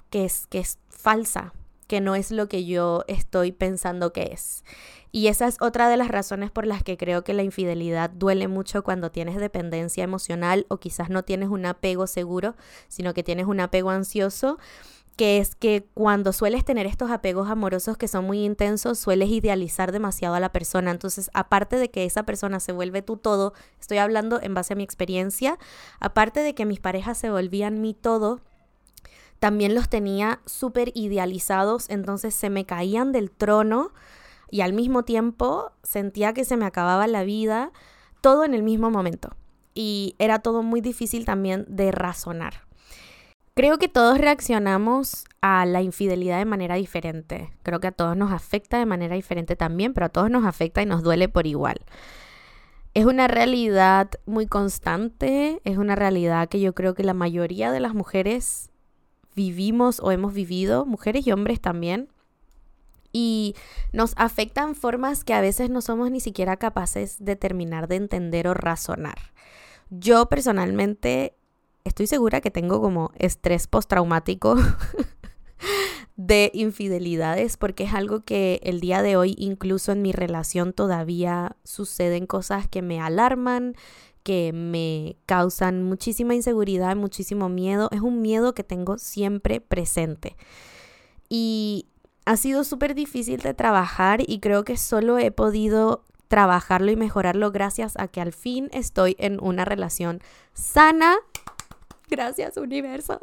[0.09, 1.53] que es, que es falsa,
[1.87, 4.63] que no es lo que yo estoy pensando que es.
[5.15, 8.49] Y esa es otra de las razones por las que creo que la infidelidad duele
[8.49, 12.55] mucho cuando tienes dependencia emocional o quizás no tienes un apego seguro,
[12.89, 14.57] sino que tienes un apego ansioso
[15.15, 19.93] que es que cuando sueles tener estos apegos amorosos que son muy intensos, sueles idealizar
[19.93, 20.91] demasiado a la persona.
[20.91, 24.75] Entonces, aparte de que esa persona se vuelve tu todo, estoy hablando en base a
[24.75, 25.57] mi experiencia,
[26.01, 28.41] aparte de que mis parejas se volvían mi todo,
[29.39, 33.93] también los tenía súper idealizados, entonces se me caían del trono
[34.49, 37.71] y al mismo tiempo sentía que se me acababa la vida,
[38.21, 39.35] todo en el mismo momento.
[39.73, 42.65] Y era todo muy difícil también de razonar.
[43.55, 47.53] Creo que todos reaccionamos a la infidelidad de manera diferente.
[47.63, 50.81] Creo que a todos nos afecta de manera diferente también, pero a todos nos afecta
[50.81, 51.77] y nos duele por igual.
[52.93, 57.79] Es una realidad muy constante, es una realidad que yo creo que la mayoría de
[57.79, 58.71] las mujeres
[59.35, 62.09] vivimos o hemos vivido, mujeres y hombres también,
[63.17, 63.55] y
[63.93, 68.45] nos afectan formas que a veces no somos ni siquiera capaces de terminar de entender
[68.45, 69.31] o razonar.
[69.89, 71.33] Yo personalmente
[71.85, 74.57] estoy segura que tengo como estrés postraumático
[76.17, 81.55] de infidelidades porque es algo que el día de hoy incluso en mi relación todavía
[81.63, 83.75] suceden cosas que me alarman,
[84.23, 87.87] que me causan muchísima inseguridad, muchísimo miedo.
[87.93, 90.35] Es un miedo que tengo siempre presente.
[91.29, 91.87] Y
[92.25, 97.51] ha sido súper difícil de trabajar y creo que solo he podido trabajarlo y mejorarlo
[97.51, 100.21] gracias a que al fin estoy en una relación
[100.53, 101.15] sana.
[102.09, 103.19] Gracias universo.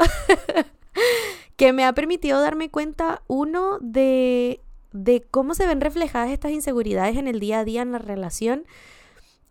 [1.57, 4.61] que me ha permitido darme cuenta, uno, de,
[4.93, 8.65] de cómo se ven reflejadas estas inseguridades en el día a día en la relación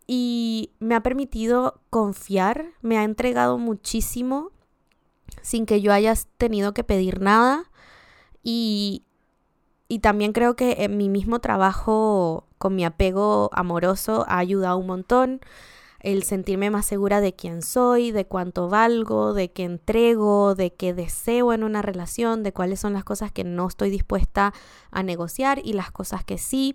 [0.06, 4.50] y me ha permitido confiar, me ha entregado muchísimo
[5.42, 7.70] sin que yo haya tenido que pedir nada
[8.42, 9.04] y
[9.92, 14.86] y también creo que en mi mismo trabajo con mi apego amoroso ha ayudado un
[14.86, 15.40] montón.
[16.00, 20.94] el sentirme más segura de quién soy, de cuánto valgo, de qué entrego, de qué
[20.94, 24.54] deseo en una relación, de cuáles son las cosas que no estoy dispuesta
[24.90, 26.74] a negociar y las cosas que sí,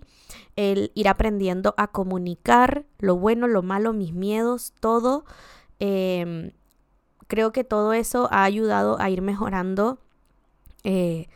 [0.54, 5.24] el ir aprendiendo a comunicar lo bueno, lo malo, mis miedos, todo.
[5.80, 6.52] Em,
[7.26, 9.98] creo que todo eso ha ayudado a ir mejorando
[10.84, 11.28] eh,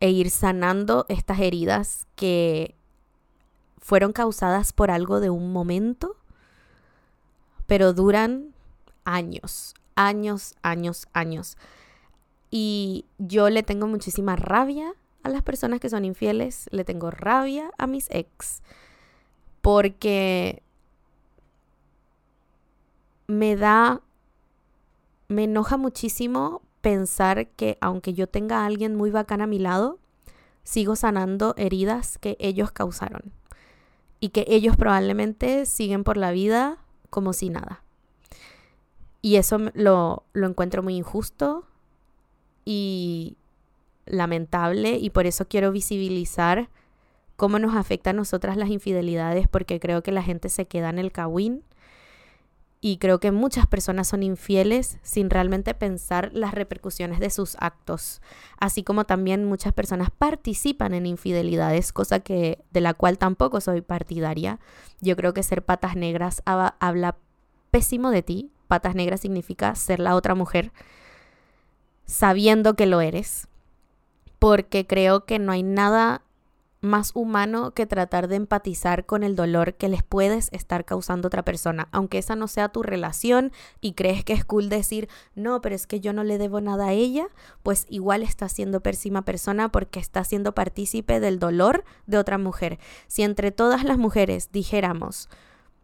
[0.00, 2.74] e ir sanando estas heridas que
[3.78, 6.16] fueron causadas por algo de un momento
[7.70, 8.52] pero duran
[9.04, 11.56] años, años, años, años.
[12.50, 14.92] Y yo le tengo muchísima rabia
[15.22, 18.60] a las personas que son infieles, le tengo rabia a mis ex,
[19.60, 20.64] porque
[23.28, 24.00] me da,
[25.28, 29.98] me enoja muchísimo pensar que aunque yo tenga a alguien muy bacán a mi lado,
[30.62, 33.32] sigo sanando heridas que ellos causaron
[34.20, 36.78] y que ellos probablemente siguen por la vida
[37.08, 37.82] como si nada.
[39.22, 41.66] Y eso lo, lo encuentro muy injusto
[42.64, 43.36] y
[44.06, 46.68] lamentable y por eso quiero visibilizar
[47.36, 50.98] cómo nos afecta a nosotras las infidelidades porque creo que la gente se queda en
[50.98, 51.62] el cagüín
[52.82, 58.22] y creo que muchas personas son infieles sin realmente pensar las repercusiones de sus actos,
[58.58, 63.82] así como también muchas personas participan en infidelidades, cosa que de la cual tampoco soy
[63.82, 64.60] partidaria.
[65.00, 67.16] Yo creo que ser patas negras habla
[67.70, 68.50] pésimo de ti.
[68.66, 70.72] Patas negras significa ser la otra mujer
[72.06, 73.46] sabiendo que lo eres,
[74.38, 76.22] porque creo que no hay nada
[76.80, 81.44] más humano que tratar de empatizar con el dolor que les puedes estar causando otra
[81.44, 85.74] persona, aunque esa no sea tu relación y crees que es cool decir, no, pero
[85.74, 87.28] es que yo no le debo nada a ella,
[87.62, 92.78] pues igual está siendo pésima persona porque está siendo partícipe del dolor de otra mujer.
[93.08, 95.28] Si entre todas las mujeres dijéramos,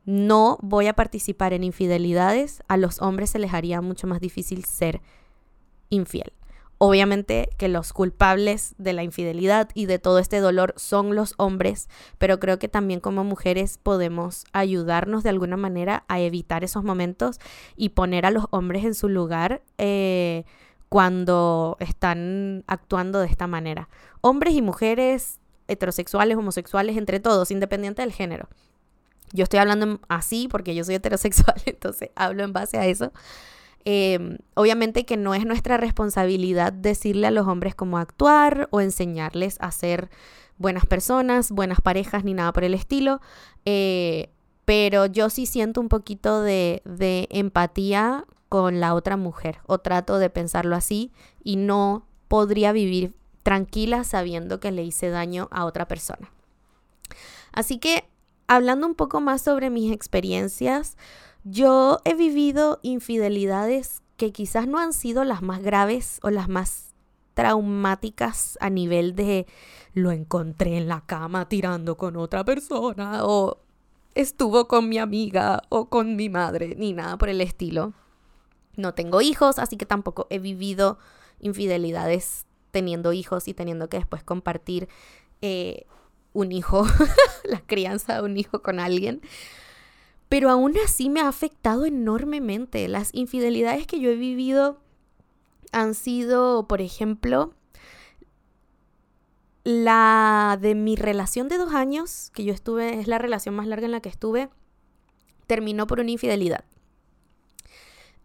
[0.06, 4.64] no voy a participar en infidelidades, a los hombres se les haría mucho más difícil
[4.64, 5.02] ser
[5.90, 6.32] infiel.
[6.78, 11.88] Obviamente que los culpables de la infidelidad y de todo este dolor son los hombres,
[12.18, 17.40] pero creo que también como mujeres podemos ayudarnos de alguna manera a evitar esos momentos
[17.76, 20.44] y poner a los hombres en su lugar eh,
[20.90, 23.88] cuando están actuando de esta manera.
[24.20, 28.48] Hombres y mujeres, heterosexuales, homosexuales, entre todos, independiente del género.
[29.32, 33.12] Yo estoy hablando así porque yo soy heterosexual, entonces hablo en base a eso.
[33.88, 39.58] Em, obviamente que no es nuestra responsabilidad decirle a los hombres cómo actuar o enseñarles
[39.60, 40.10] a ser
[40.58, 43.20] buenas personas, buenas parejas, ni nada por el estilo.
[43.64, 44.30] Eh,
[44.64, 50.18] pero yo sí siento un poquito de, de empatía con la otra mujer o trato
[50.18, 51.12] de pensarlo así
[51.44, 53.14] y no podría vivir
[53.44, 56.32] tranquila sabiendo que le hice daño a otra persona.
[57.52, 58.08] Así que
[58.48, 60.96] hablando un poco más sobre mis experiencias,
[61.48, 66.92] yo he vivido infidelidades que quizás no han sido las más graves o las más
[67.34, 69.46] traumáticas a nivel de
[69.94, 73.60] lo encontré en la cama tirando con otra persona o
[74.16, 77.92] estuvo con mi amiga o con mi madre, ni nada por el estilo.
[78.74, 80.98] No tengo hijos, así que tampoco he vivido
[81.38, 84.88] infidelidades teniendo hijos y teniendo que después compartir
[85.42, 85.86] eh,
[86.32, 86.86] un hijo,
[87.44, 89.20] la crianza de un hijo con alguien
[90.28, 92.88] pero aún así me ha afectado enormemente.
[92.88, 94.80] Las infidelidades que yo he vivido
[95.72, 97.54] han sido, por ejemplo,
[99.64, 103.86] la de mi relación de dos años, que yo estuve, es la relación más larga
[103.86, 104.48] en la que estuve,
[105.46, 106.64] terminó por una infidelidad.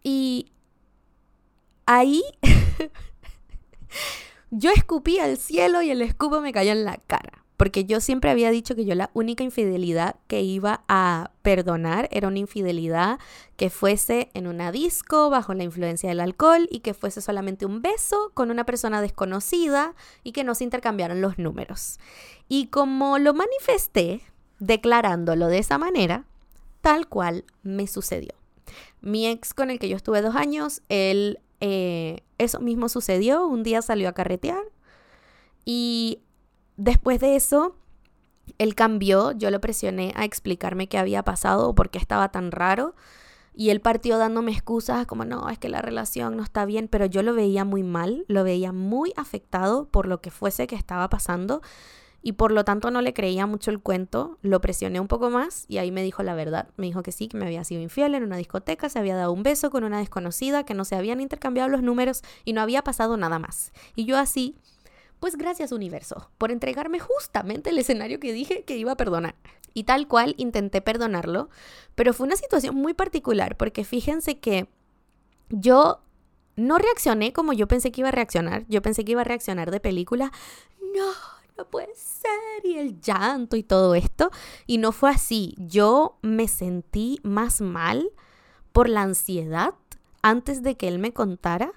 [0.02, 0.52] Y
[1.86, 2.22] ahí
[4.50, 8.30] yo escupí al cielo y el escupo me cayó en la cara porque yo siempre
[8.30, 13.18] había dicho que yo la única infidelidad que iba a perdonar era una infidelidad
[13.56, 17.82] que fuese en una disco bajo la influencia del alcohol y que fuese solamente un
[17.82, 19.94] beso con una persona desconocida
[20.24, 21.98] y que no se intercambiaron los números.
[22.48, 24.22] Y como lo manifesté
[24.58, 26.24] declarándolo de esa manera,
[26.80, 28.34] tal cual me sucedió.
[29.00, 33.62] Mi ex con el que yo estuve dos años, él, eh, eso mismo sucedió, un
[33.62, 34.62] día salió a carretear
[35.64, 36.20] y
[36.76, 37.76] Después de eso,
[38.58, 42.50] él cambió, yo lo presioné a explicarme qué había pasado o por qué estaba tan
[42.50, 42.94] raro.
[43.54, 47.04] Y él partió dándome excusas como, no, es que la relación no está bien, pero
[47.04, 51.10] yo lo veía muy mal, lo veía muy afectado por lo que fuese que estaba
[51.10, 51.60] pasando
[52.22, 55.66] y por lo tanto no le creía mucho el cuento, lo presioné un poco más
[55.68, 58.14] y ahí me dijo la verdad, me dijo que sí, que me había sido infiel
[58.14, 61.20] en una discoteca, se había dado un beso con una desconocida, que no se habían
[61.20, 63.72] intercambiado los números y no había pasado nada más.
[63.96, 64.56] Y yo así
[65.22, 69.36] Pues gracias universo por entregarme justamente el escenario que dije que iba a perdonar.
[69.72, 71.48] Y tal cual intenté perdonarlo,
[71.94, 74.66] pero fue una situación muy particular porque fíjense que
[75.48, 76.00] yo
[76.56, 78.64] no reaccioné como yo pensé que iba a reaccionar.
[78.66, 80.32] Yo pensé que iba a reaccionar de película.
[80.92, 81.12] No,
[81.56, 82.66] no puede ser.
[82.66, 84.32] Y el llanto y todo esto.
[84.66, 85.54] Y no fue así.
[85.56, 88.10] Yo me sentí más mal
[88.72, 89.74] por la ansiedad
[90.20, 91.74] antes de que él me contara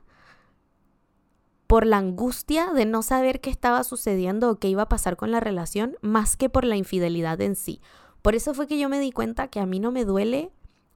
[1.68, 5.32] por la angustia de no saber qué estaba sucediendo o qué iba a pasar con
[5.32, 7.82] la relación, más que por la infidelidad en sí.
[8.22, 10.52] Por eso fue que yo me di cuenta que a mí no me duele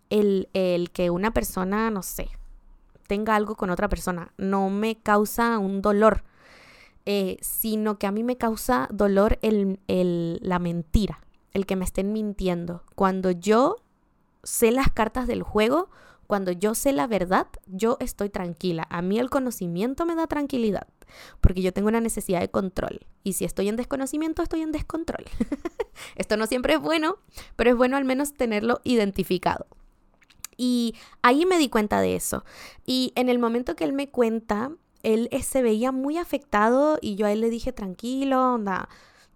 [0.10, 2.30] el, el que una persona, no sé,
[3.08, 4.34] tenga algo con otra persona.
[4.38, 6.24] No me causa un dolor,
[7.06, 11.20] eh, sino que a mí me causa dolor el, el, la mentira,
[11.54, 12.84] el que me estén mintiendo.
[12.96, 13.78] Cuando yo
[14.44, 15.90] sé las cartas del juego,
[16.30, 18.86] cuando yo sé la verdad, yo estoy tranquila.
[18.92, 20.88] A mí el conocimiento me da tranquilidad,
[21.42, 23.00] porque yo tengo una necesidad de control.
[23.24, 25.26] Y si estoy en desconocimiento, estoy en descontrol.
[26.16, 27.18] Esto no siempre es bueno,
[27.56, 29.66] pero es bueno al menos tenerlo identificado.
[30.56, 32.46] Y ahí me di cuenta de eso.
[32.86, 34.72] Y en el momento que él me cuenta,
[35.02, 38.88] él eh, se veía muy afectado y yo a él le dije, tranquilo, onda,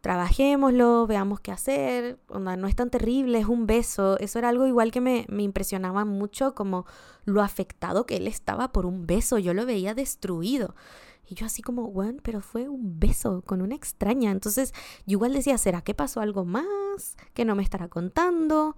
[0.04, 4.20] trabajémoslo, veamos qué hacer, onda, no es tan terrible, es un beso.
[4.20, 6.86] Eso era algo igual que me, me impresionaba mucho, como
[7.24, 9.38] lo afectado que él estaba por un beso.
[9.38, 10.76] Yo lo veía destruido.
[11.26, 14.32] Y yo así como, bueno, pero fue un beso con una extraña.
[14.32, 14.74] Entonces
[15.06, 17.16] yo igual decía, ¿será que pasó algo más?
[17.34, 18.76] ¿Que no me estará contando?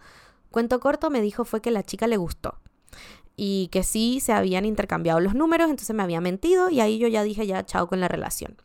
[0.52, 2.60] Cuento corto me dijo fue que la chica le gustó
[3.38, 7.08] y que sí se habían intercambiado los números, entonces me había mentido y ahí yo
[7.08, 8.56] ya dije ya chao con la relación.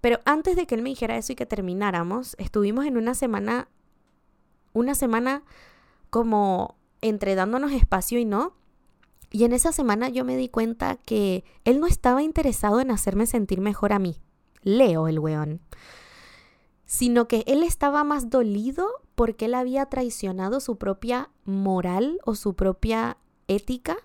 [0.00, 3.68] Pero antes de que él me dijera eso y que termináramos, estuvimos en una semana,
[4.72, 5.44] una semana
[6.10, 8.54] como entre dándonos espacio y no.
[9.30, 13.26] Y en esa semana yo me di cuenta que él no estaba interesado en hacerme
[13.26, 14.16] sentir mejor a mí.
[14.62, 15.60] Leo el weón.
[16.84, 22.54] Sino que él estaba más dolido porque él había traicionado su propia moral o su
[22.54, 23.18] propia
[23.48, 23.96] ética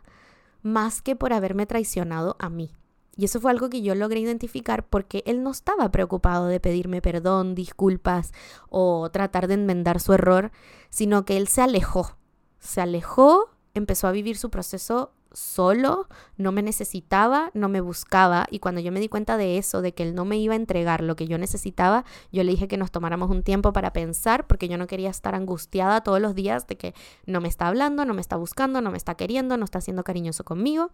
[0.63, 2.75] más que por haberme traicionado a mí.
[3.15, 7.01] Y eso fue algo que yo logré identificar porque él no estaba preocupado de pedirme
[7.01, 8.31] perdón, disculpas
[8.69, 10.51] o tratar de enmendar su error,
[10.89, 12.17] sino que él se alejó.
[12.59, 16.07] Se alejó, empezó a vivir su proceso solo,
[16.37, 19.93] no me necesitaba, no me buscaba y cuando yo me di cuenta de eso, de
[19.93, 22.77] que él no me iba a entregar lo que yo necesitaba, yo le dije que
[22.77, 26.67] nos tomáramos un tiempo para pensar porque yo no quería estar angustiada todos los días
[26.67, 26.93] de que
[27.25, 30.03] no me está hablando, no me está buscando, no me está queriendo, no está siendo
[30.03, 30.91] cariñoso conmigo.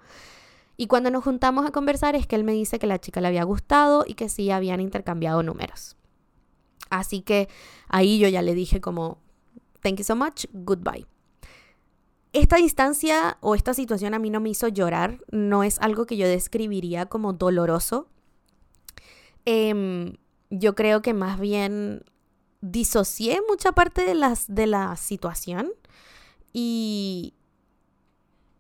[0.77, 3.27] Y cuando nos juntamos a conversar es que él me dice que la chica le
[3.27, 5.95] había gustado y que sí habían intercambiado números.
[6.89, 7.49] Así que
[7.89, 9.17] ahí yo ya le dije como,
[9.81, 11.07] thank you so much, goodbye.
[12.33, 16.17] Esta distancia o esta situación a mí no me hizo llorar, no es algo que
[16.17, 18.07] yo describiría como doloroso.
[19.45, 20.13] Eh,
[20.49, 22.03] yo creo que más bien
[22.61, 25.71] disocié mucha parte de, las, de la situación
[26.53, 27.33] y,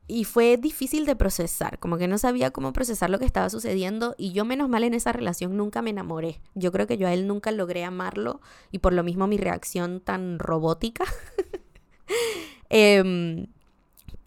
[0.07, 4.15] y fue difícil de procesar, como que no sabía cómo procesar lo que estaba sucediendo
[4.17, 6.41] y yo menos mal en esa relación nunca me enamoré.
[6.55, 8.41] Yo creo que yo a él nunca logré amarlo
[8.71, 11.05] y por lo mismo mi reacción tan robótica.
[12.69, 13.47] eh,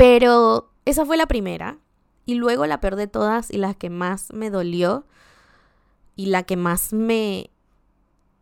[0.00, 1.76] pero esa fue la primera
[2.24, 5.04] y luego la peor de todas y la que más me dolió
[6.16, 7.50] y la que más me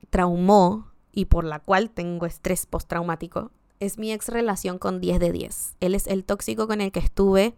[0.09, 3.50] traumó y por la cual tengo estrés postraumático
[3.80, 5.74] es mi ex relación con 10 de 10.
[5.80, 7.56] Él es el tóxico con el que estuve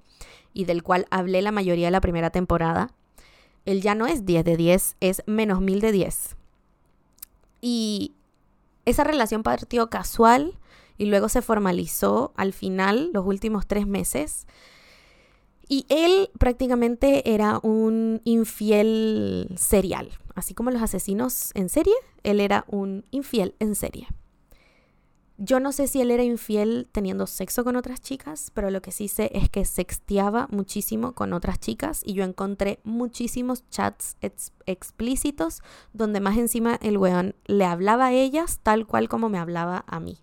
[0.55, 2.94] y del cual hablé la mayoría de la primera temporada.
[3.66, 6.36] Él ya no es 10 de 10, es menos 1000 de 10.
[7.61, 8.14] Y
[8.86, 10.59] esa relación partió casual
[11.01, 14.46] y luego se formalizó al final, los últimos tres meses.
[15.66, 20.11] Y él prácticamente era un infiel serial.
[20.34, 24.09] Así como los asesinos en serie, él era un infiel en serie.
[25.38, 28.92] Yo no sé si él era infiel teniendo sexo con otras chicas, pero lo que
[28.92, 34.53] sí sé es que sexteaba muchísimo con otras chicas y yo encontré muchísimos chats ex
[34.66, 35.62] explícitos
[35.94, 39.98] donde más encima el weón le hablaba a ellas tal cual como me hablaba a
[39.98, 40.18] mí.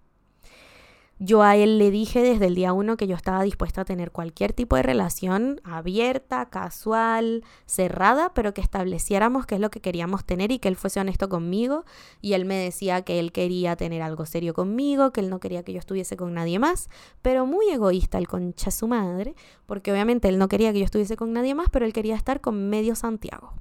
[1.20, 4.11] Yo a él le dije desde el día uno que yo estaba dispuesta a tener
[4.11, 10.26] cualquier tipo de relación abierta, casual, cerrada, pero que estableciéramos qué es lo que queríamos
[10.26, 11.86] tener y que él fuese honesto conmigo.
[12.22, 15.63] Y él me decía que él quería tener algo serio conmigo, que él no quería
[15.63, 16.88] que yo estuviese con nadie más,
[17.24, 19.34] pero muy egoísta el concha su madre,
[19.65, 22.41] porque obviamente él no quería que yo estuviese con nadie más, pero él quería estar
[22.41, 23.53] con medio Santiago.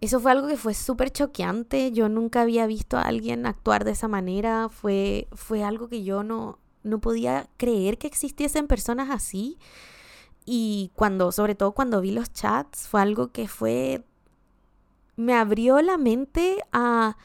[0.00, 1.92] Eso fue algo que fue súper choqueante.
[1.92, 4.68] Yo nunca había visto a alguien actuar de esa manera.
[4.68, 9.58] Fue, fue algo que yo no, no podía creer que existiesen personas así.
[10.44, 14.04] Y cuando, sobre todo cuando vi los chats, fue algo que fue
[15.16, 17.16] me abrió la mente a,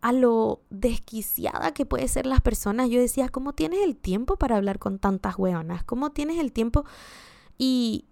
[0.00, 2.90] a lo desquiciada que puede ser las personas.
[2.90, 5.84] Yo decía, ¿cómo tienes el tiempo para hablar con tantas hueonas?
[5.84, 6.84] ¿Cómo tienes el tiempo?
[7.56, 8.06] Y,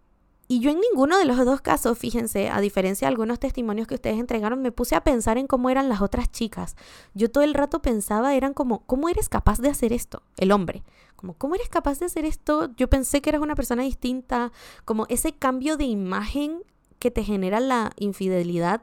[0.53, 3.95] y yo en ninguno de los dos casos, fíjense, a diferencia de algunos testimonios que
[3.95, 6.77] ustedes entregaron, me puse a pensar en cómo eran las otras chicas.
[7.15, 10.23] Yo todo el rato pensaba, eran como, ¿cómo eres capaz de hacer esto?
[10.37, 10.85] El hombre.
[11.17, 12.69] Como, ¿cómo eres capaz de hacer esto?
[12.77, 14.53] Yo pensé que eras una persona distinta.
[14.85, 16.63] Como ese cambio de imagen
[16.99, 18.83] que te genera la infidelidad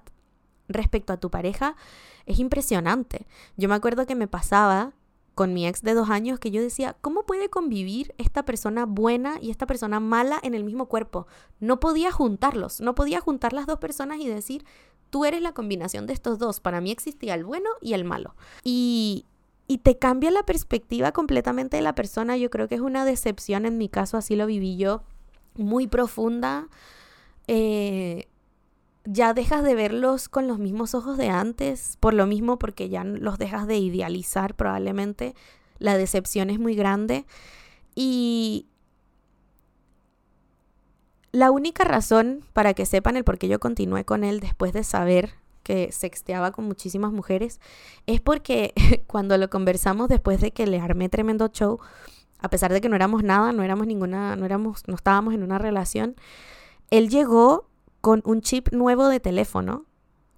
[0.69, 1.75] respecto a tu pareja
[2.25, 3.27] es impresionante.
[3.57, 4.93] Yo me acuerdo que me pasaba
[5.39, 9.37] con mi ex de dos años que yo decía, ¿cómo puede convivir esta persona buena
[9.41, 11.27] y esta persona mala en el mismo cuerpo?
[11.61, 14.65] No podía juntarlos, no podía juntar las dos personas y decir,
[15.09, 16.59] tú eres la combinación de estos dos.
[16.59, 18.35] Para mí existía el bueno y el malo.
[18.65, 19.27] Y,
[19.65, 22.35] y te cambia la perspectiva completamente de la persona.
[22.35, 25.03] Yo creo que es una decepción, en mi caso así lo viví yo,
[25.55, 26.67] muy profunda
[27.51, 28.27] eh,
[29.11, 33.03] ya dejas de verlos con los mismos ojos de antes, por lo mismo porque ya
[33.03, 35.33] los dejas de idealizar probablemente,
[35.79, 37.25] la decepción es muy grande.
[37.95, 38.67] Y
[41.31, 44.83] la única razón para que sepan el por qué yo continué con él después de
[44.83, 45.33] saber
[45.63, 47.59] que sexteaba con muchísimas mujeres
[48.05, 48.73] es porque
[49.07, 51.79] cuando lo conversamos después de que le armé tremendo show,
[52.37, 55.41] a pesar de que no éramos nada, no éramos ninguna, no éramos, no estábamos en
[55.41, 56.15] una relación,
[56.91, 57.69] él llegó
[58.01, 59.85] con un chip nuevo de teléfono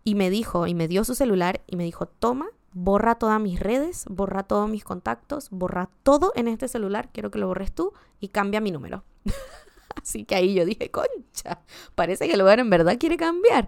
[0.03, 3.59] y me dijo, y me dio su celular y me dijo, toma, borra todas mis
[3.59, 7.93] redes, borra todos mis contactos, borra todo en este celular, quiero que lo borres tú
[8.19, 9.03] y cambia mi número.
[10.01, 11.61] Así que ahí yo dije, concha,
[11.95, 13.67] parece que el lugar en verdad quiere cambiar.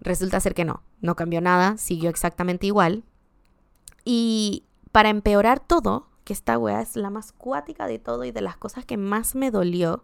[0.00, 3.04] Resulta ser que no, no cambió nada, siguió exactamente igual.
[4.04, 8.42] Y para empeorar todo, que esta wea es la más cuática de todo y de
[8.42, 10.02] las cosas que más me dolió,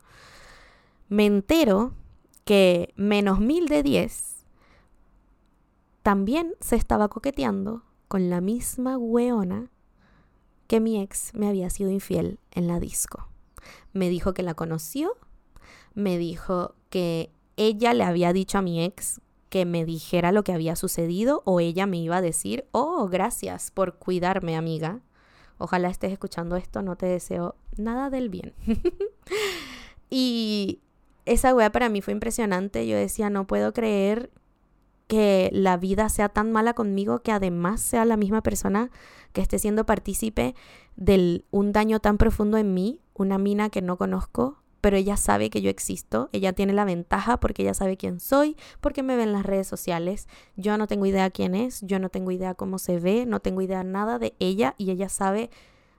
[1.09, 1.93] me entero
[2.49, 4.47] que menos mil de 10
[6.03, 9.71] también se estaba coqueteando con la misma weona
[10.67, 13.29] que mi ex me había sido infiel en la disco.
[13.93, 15.15] Me dijo que la conoció,
[15.93, 19.21] me dijo que ella le había dicho a mi ex
[19.51, 23.71] que me dijera lo que había sucedido o ella me iba a decir, oh, gracias
[23.71, 25.03] por cuidarme, amiga.
[25.59, 28.55] Ojalá estés escuchando esto, no te deseo nada del bien.
[30.09, 30.81] y
[31.33, 32.87] esa wea para mí fue impresionante.
[32.87, 34.31] Yo decía, no puedo creer
[35.07, 38.91] que la vida sea tan mala conmigo que además sea la misma persona
[39.33, 40.55] que esté siendo partícipe
[40.97, 45.51] de un daño tan profundo en mí, una mina que no conozco, pero ella sabe
[45.51, 49.25] que yo existo, ella tiene la ventaja porque ella sabe quién soy, porque me ve
[49.25, 52.79] en las redes sociales, yo no tengo idea quién es, yo no tengo idea cómo
[52.79, 55.51] se ve, no tengo idea nada de ella y ella sabe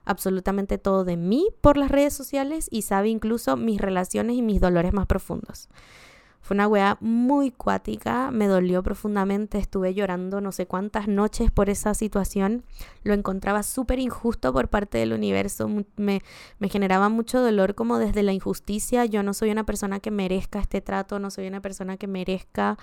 [0.04, 4.60] absolutamente todo de mí por las redes sociales y sabe incluso mis relaciones y mis
[4.60, 5.68] dolores más profundos.
[6.42, 11.68] Fue una weá muy cuática, me dolió profundamente, estuve llorando no sé cuántas noches por
[11.68, 12.64] esa situación,
[13.04, 16.22] lo encontraba súper injusto por parte del universo, me,
[16.58, 20.60] me generaba mucho dolor como desde la injusticia, yo no soy una persona que merezca
[20.60, 22.78] este trato, no soy una persona que merezca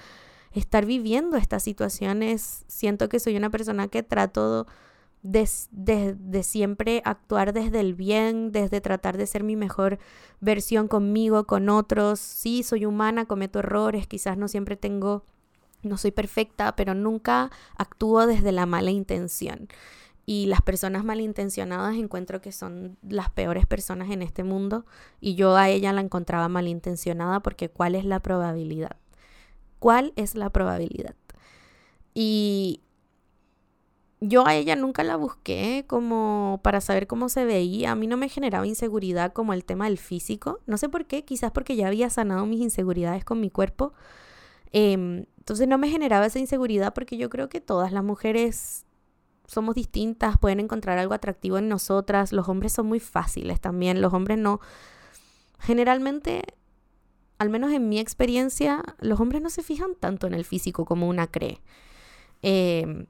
[0.53, 4.67] estar viviendo estas situaciones, siento que soy una persona que trato
[5.21, 9.99] de, siempre actuar desde el bien, desde tratar de ser mi mejor
[10.39, 12.19] versión conmigo, con otros.
[12.19, 15.25] Sí, soy humana, cometo errores, quizás no siempre tengo,
[15.83, 19.67] no soy perfecta, pero nunca actúo desde la mala intención.
[20.25, 24.85] Y las personas malintencionadas encuentro que son las peores personas en este mundo.
[25.21, 28.97] Y yo a ella la encontraba malintencionada porque ¿cuál es la probabilidad?
[29.79, 31.15] ¿Cuál es la probabilidad?
[32.13, 32.81] Y
[34.19, 37.91] yo a ella nunca la busqué como para saber cómo se veía.
[37.91, 40.59] A mí no me generaba inseguridad como el tema del físico.
[40.65, 43.93] No sé por qué, quizás porque ya había sanado mis inseguridades con mi cuerpo.
[44.71, 48.85] Em, entonces no me generaba esa inseguridad porque yo creo que todas las mujeres
[49.45, 52.33] somos distintas, pueden encontrar algo atractivo en nosotras.
[52.33, 54.01] Los hombres son muy fáciles también.
[54.01, 54.59] Los hombres no...
[55.59, 56.41] Generalmente,
[57.37, 61.07] al menos en mi experiencia, los hombres no se fijan tanto en el físico como
[61.07, 61.61] una cree.
[62.41, 63.05] Eh,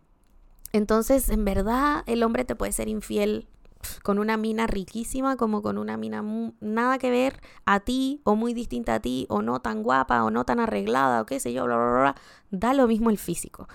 [0.74, 3.48] entonces, en verdad, el hombre te puede ser infiel
[4.04, 6.24] con una mina riquísima como con una mina
[6.60, 10.32] nada que ver a ti o muy distinta a ti o no tan guapa o
[10.32, 12.16] no tan arreglada o qué sé yo, bla, bla, bla,
[12.52, 13.68] da lo mismo el físico.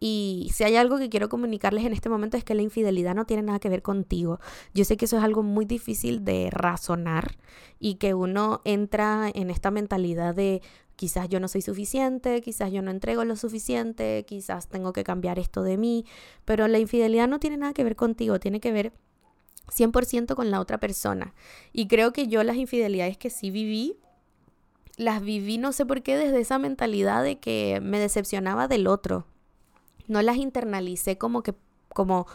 [0.00, 3.24] Y si hay algo que quiero comunicarles en este momento es que la infidelidad no
[3.24, 4.38] tiene nada que ver contigo.
[4.74, 7.38] Yo sé que eso es algo muy difícil de razonar
[7.78, 10.60] y que uno entra en esta mentalidad de
[10.96, 15.38] quizás yo no soy suficiente, quizás yo no entrego lo suficiente, quizás tengo que cambiar
[15.38, 16.04] esto de mí,
[16.44, 18.92] pero la infidelidad no tiene nada que ver contigo, tiene que ver
[19.68, 21.34] 100% con la otra persona.
[21.72, 23.96] Y creo que yo las infidelidades que sí viví
[24.96, 29.26] las viví no sé por qué desde esa mentalidad de que me decepcionaba del otro.
[30.06, 31.54] No las internalicé como que
[31.88, 32.26] como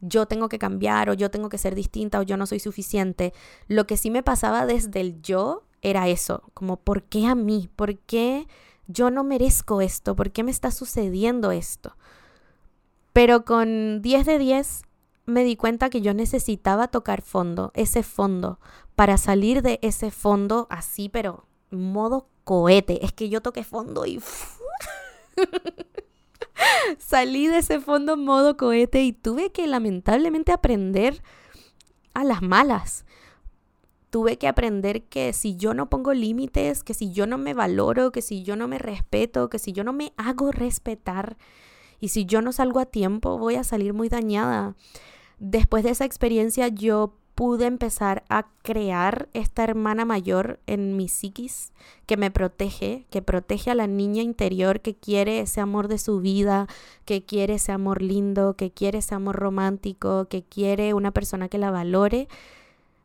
[0.00, 3.32] yo tengo que cambiar o yo tengo que ser distinta o yo no soy suficiente.
[3.68, 7.68] Lo que sí me pasaba desde el yo era eso, como ¿por qué a mí?
[7.76, 8.46] ¿Por qué
[8.86, 10.16] yo no merezco esto?
[10.16, 11.96] ¿Por qué me está sucediendo esto?
[13.12, 14.82] Pero con 10 de 10
[15.26, 18.58] me di cuenta que yo necesitaba tocar fondo, ese fondo,
[18.94, 23.04] para salir de ese fondo así, pero modo cohete.
[23.04, 24.20] Es que yo toqué fondo y...
[26.98, 31.22] Salí de ese fondo modo cohete y tuve que lamentablemente aprender
[32.14, 33.04] a las malas.
[34.12, 38.12] Tuve que aprender que si yo no pongo límites, que si yo no me valoro,
[38.12, 41.38] que si yo no me respeto, que si yo no me hago respetar
[41.98, 44.76] y si yo no salgo a tiempo, voy a salir muy dañada.
[45.38, 51.72] Después de esa experiencia yo pude empezar a crear esta hermana mayor en mi psiquis
[52.04, 56.20] que me protege, que protege a la niña interior que quiere ese amor de su
[56.20, 56.66] vida,
[57.06, 61.56] que quiere ese amor lindo, que quiere ese amor romántico, que quiere una persona que
[61.56, 62.28] la valore,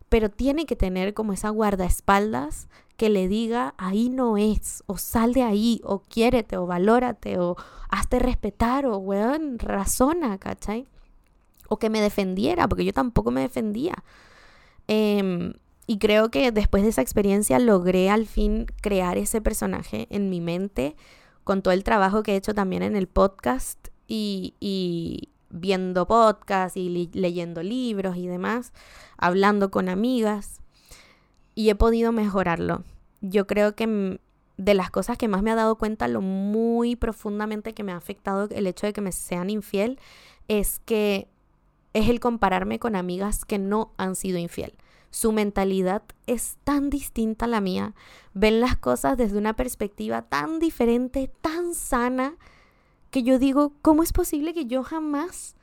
[0.10, 5.34] pero tiene que tener como esa guardaespaldas que le diga ahí no es, o sal
[5.34, 7.56] de ahí, o quiérete, o valórate, o
[7.90, 10.88] hazte respetar, o weón, razona, ¿cachai?
[11.68, 14.04] o que me defendiera, porque yo tampoco me defendía.
[14.88, 15.54] Em,
[15.86, 20.42] y creo que después de esa experiencia logré al fin crear ese personaje en mi
[20.42, 20.96] mente
[21.44, 26.78] con todo el trabajo que he hecho también en el podcast y, y viendo podcast
[26.78, 28.74] y leyendo libros y demás,
[29.18, 30.62] hablando con amigas
[31.56, 32.84] y he podido mejorarlo.
[33.22, 34.20] Yo creo que
[34.58, 37.98] de las cosas que más me ha dado cuenta, lo muy profundamente que me ha
[37.98, 40.00] afectado el hecho de que me sean infiel,
[40.48, 41.28] es que
[41.94, 44.74] es el compararme con amigas que no han sido infiel.
[45.10, 47.96] Su mentalidad es tan distinta a la mía,
[48.34, 52.36] ven las cosas desde una perspectiva tan diferente, tan sana,
[53.18, 55.56] que yo digo, ¿cómo es posible que yo jamás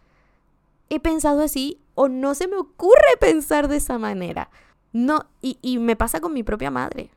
[0.90, 4.50] he pensado así o no se me ocurre pensar de esa manera?
[4.92, 7.10] No, y, y me pasa con mi propia madre.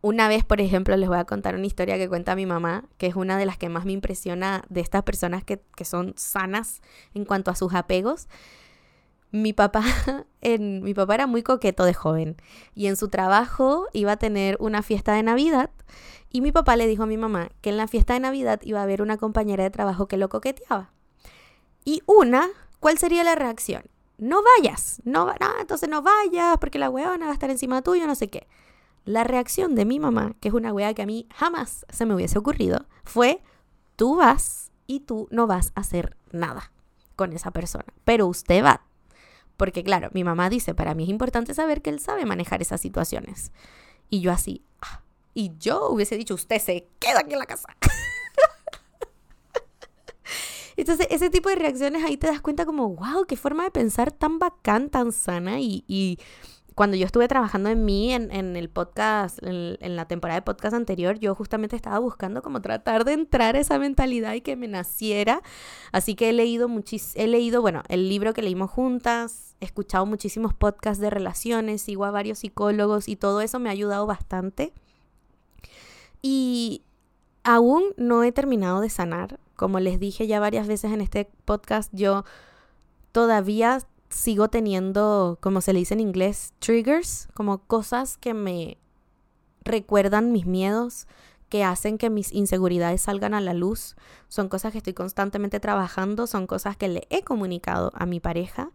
[0.00, 3.08] Una vez, por ejemplo, les voy a contar una historia que cuenta mi mamá, que
[3.08, 6.80] es una de las que más me impresiona de estas personas que, son sanas
[7.14, 8.28] en cuanto a sus apegos.
[9.32, 9.82] Mi papá,
[10.40, 12.36] en, mi papá era muy coqueto de joven
[12.76, 15.70] y en su trabajo iba a tener una fiesta de Navidad
[16.30, 18.80] y mi papá le dijo a mi mamá que en la fiesta de Navidad iba
[18.80, 20.92] a haber una compañera de trabajo que lo coqueteaba.
[21.84, 22.48] Y una,
[22.80, 23.84] ¿cuál sería la reacción?
[24.18, 28.06] No vayas, no, no entonces no vayas porque la weona va a estar encima tuyo,
[28.06, 28.46] no sé qué.
[29.04, 32.14] La reacción de mi mamá, que es una wea que a mí jamás se me
[32.14, 33.42] hubiese ocurrido, fue,
[33.96, 36.72] tú vas y tú no vas a hacer nada
[37.16, 38.82] con esa persona, pero usted va.
[39.56, 42.80] Porque claro, mi mamá dice, para mí es importante saber que él sabe manejar esas
[42.80, 43.50] situaciones.
[44.10, 45.02] Y yo así, ah,
[45.38, 47.68] y yo hubiese dicho, usted se queda aquí en la casa.
[50.76, 54.10] Entonces, ese tipo de reacciones ahí te das cuenta como, wow, qué forma de pensar
[54.10, 56.18] tan bacán, tan sana y, y
[56.74, 61.20] cuando yo estuve trabajando en mí, en, el podcast, en, la temporada de podcast anterior,
[61.20, 65.40] yo justamente estaba buscando como tratar de entrar a esa mentalidad y que me naciera.
[65.92, 70.04] Así que he leído muchísimo, he leído, bueno, el libro que leímos juntas, he escuchado
[70.04, 74.72] muchísimos podcasts de relaciones, sigo a varios psicólogos y todo eso me ha ayudado bastante.
[76.22, 76.82] Y
[77.44, 79.40] aún no he terminado de sanar.
[79.56, 82.24] Como les dije ya varias veces en este podcast, yo
[83.12, 88.78] todavía sigo teniendo, como se le dice en inglés, triggers, como cosas que me
[89.62, 91.06] recuerdan mis miedos,
[91.48, 93.96] que hacen que mis inseguridades salgan a la luz.
[94.28, 98.70] Son cosas que estoy constantemente trabajando, son cosas que le he comunicado a mi pareja.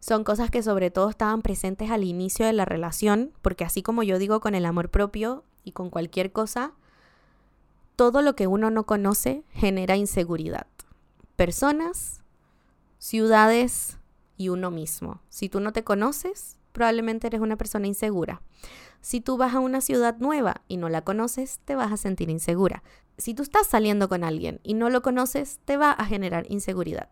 [0.00, 4.02] Son cosas que sobre todo estaban presentes al inicio de la relación, porque así como
[4.02, 6.72] yo digo con el amor propio y con cualquier cosa,
[7.96, 10.66] todo lo que uno no conoce genera inseguridad.
[11.36, 12.22] Personas,
[12.98, 13.98] ciudades,
[14.36, 15.20] y uno mismo.
[15.28, 18.42] Si tú no te conoces, probablemente eres una persona insegura.
[19.00, 22.30] Si tú vas a una ciudad nueva y no la conoces, te vas a sentir
[22.30, 22.82] insegura.
[23.18, 27.10] Si tú estás saliendo con alguien y no lo conoces, te va a generar inseguridad.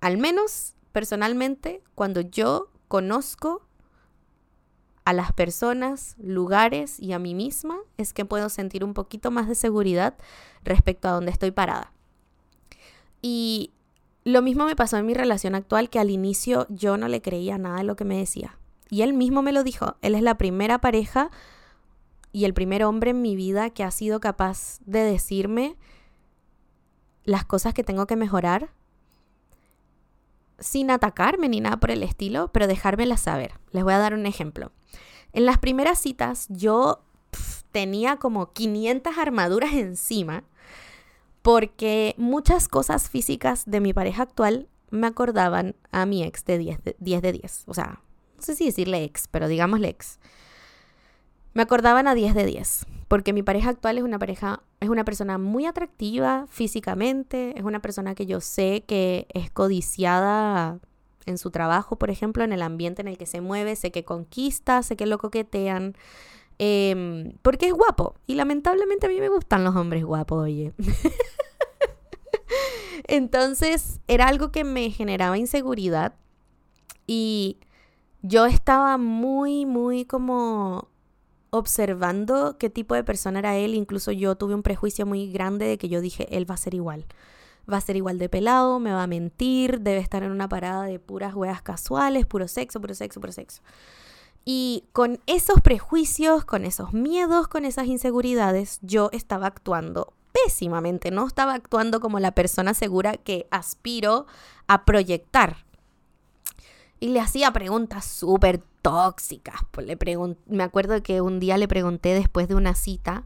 [0.00, 3.67] Al menos, personalmente, cuando yo conozco
[5.08, 9.48] a las personas, lugares y a mí misma, es que puedo sentir un poquito más
[9.48, 10.18] de seguridad
[10.64, 11.94] respecto a dónde estoy parada.
[13.22, 13.72] Y
[14.24, 17.56] lo mismo me pasó en mi relación actual, que al inicio yo no le creía
[17.56, 18.58] nada de lo que me decía.
[18.90, 19.96] Y él mismo me lo dijo.
[20.02, 21.30] Él es la primera pareja
[22.30, 25.76] y el primer hombre en mi vida que ha sido capaz de decirme
[27.24, 28.74] las cosas que tengo que mejorar
[30.58, 33.54] sin atacarme ni nada por el estilo, pero dejármelas saber.
[33.70, 34.70] Les voy a dar un ejemplo.
[35.38, 37.00] En las primeras citas yo
[37.70, 40.42] tenía como 500 armaduras encima
[41.42, 46.82] porque muchas cosas físicas de mi pareja actual me acordaban a mi ex de 10
[46.82, 47.22] de 10.
[47.22, 47.62] De 10.
[47.68, 48.00] O sea,
[48.36, 50.18] no sé si decirle ex, pero digámosle ex.
[51.54, 55.04] Me acordaban a 10 de 10, porque mi pareja actual es una pareja, es una
[55.04, 60.80] persona muy atractiva físicamente, es una persona que yo sé que es codiciada
[61.28, 64.04] en su trabajo, por ejemplo, en el ambiente en el que se mueve, sé que
[64.04, 65.94] conquista, sé que lo coquetean,
[66.58, 68.14] em, porque es guapo.
[68.26, 70.72] Y lamentablemente a mí me gustan los hombres guapos, oye.
[73.06, 76.14] Entonces era algo que me generaba inseguridad
[77.06, 77.58] y
[78.22, 80.88] yo estaba muy, muy como
[81.50, 83.74] observando qué tipo de persona era él.
[83.74, 86.74] Incluso yo tuve un prejuicio muy grande de que yo dije, él va a ser
[86.74, 87.06] igual.
[87.70, 90.84] Va a ser igual de pelado, me va a mentir, debe estar en una parada
[90.84, 93.62] de puras hueas casuales, puro sexo, puro sexo, puro sexo.
[94.44, 101.26] Y con esos prejuicios, con esos miedos, con esas inseguridades, yo estaba actuando pésimamente, no
[101.26, 104.26] estaba actuando como la persona segura que aspiro
[104.66, 105.66] a proyectar.
[107.00, 109.60] Y le hacía preguntas súper tóxicas.
[109.70, 109.98] Pues le
[110.46, 113.24] me acuerdo que un día le pregunté después de una cita,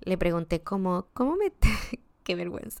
[0.00, 1.52] le pregunté cómo, ¿cómo me...
[2.24, 2.80] qué vergüenza.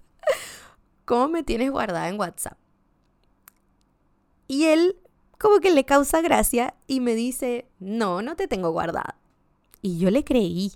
[1.08, 2.58] ¿Cómo me tienes guardada en WhatsApp?
[4.46, 4.98] Y él
[5.38, 9.16] como que le causa gracia y me dice, no, no te tengo guardada.
[9.80, 10.72] Y yo le creí.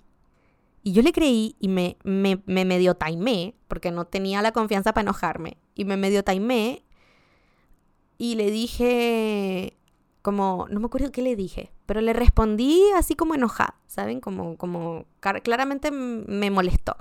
[0.81, 4.91] Y yo le creí y me, me, me medio taimé, porque no tenía la confianza
[4.91, 5.57] para enojarme.
[5.75, 6.83] Y me medio taimé
[8.17, 9.77] y le dije,
[10.23, 14.19] como, no me acuerdo qué le dije, pero le respondí así como enojada, ¿saben?
[14.19, 15.05] Como, como,
[15.43, 16.97] claramente me molestó.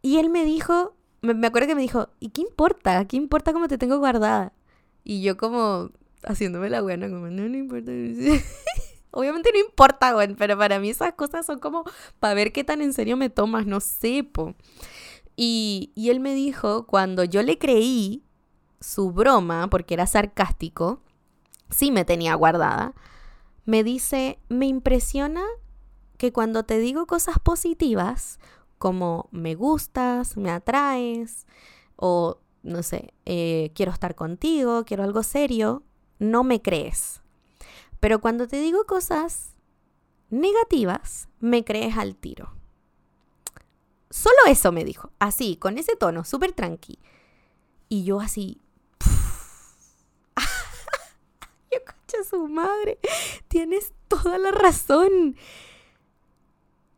[0.00, 3.04] Y él me dijo, me, me acuerdo que me dijo, ¿y qué importa?
[3.06, 4.52] ¿Qué importa cómo te tengo guardada?
[5.04, 5.90] Y yo como
[6.24, 7.92] haciéndome la buena, como, no, no importa.
[9.12, 11.84] Obviamente no importa, güey, pero para mí esas cosas son como
[12.20, 14.28] para ver qué tan en serio me tomas, no sé.
[15.36, 18.22] Y, y él me dijo, cuando yo le creí
[18.80, 21.02] su broma, porque era sarcástico,
[21.70, 22.94] sí me tenía guardada,
[23.64, 25.42] me dice, me impresiona
[26.16, 28.38] que cuando te digo cosas positivas,
[28.80, 31.46] como me gustas, me atraes,
[31.96, 35.82] o no sé, eh, quiero estar contigo, quiero algo serio,
[36.18, 37.20] no me crees.
[38.00, 39.54] Pero cuando te digo cosas
[40.30, 42.54] negativas, me crees al tiro.
[44.08, 46.98] Solo eso me dijo, así, con ese tono, súper tranqui.
[47.90, 48.62] Y yo así...
[51.70, 52.98] yo concha su madre,
[53.48, 55.36] tienes toda la razón.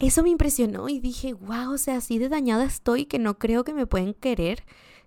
[0.02, 3.62] Eso me impresionó y dije, wow, o sea, así de dañada estoy que no creo
[3.62, 4.64] que me pueden querer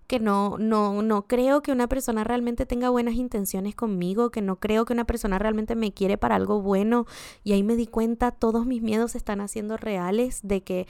[0.07, 4.57] que no, no, no creo que una persona realmente tenga buenas intenciones conmigo, que no
[4.57, 7.07] creo que una persona realmente me quiere para algo bueno.
[7.43, 10.87] Y ahí me di cuenta, todos mis miedos están haciendo reales de que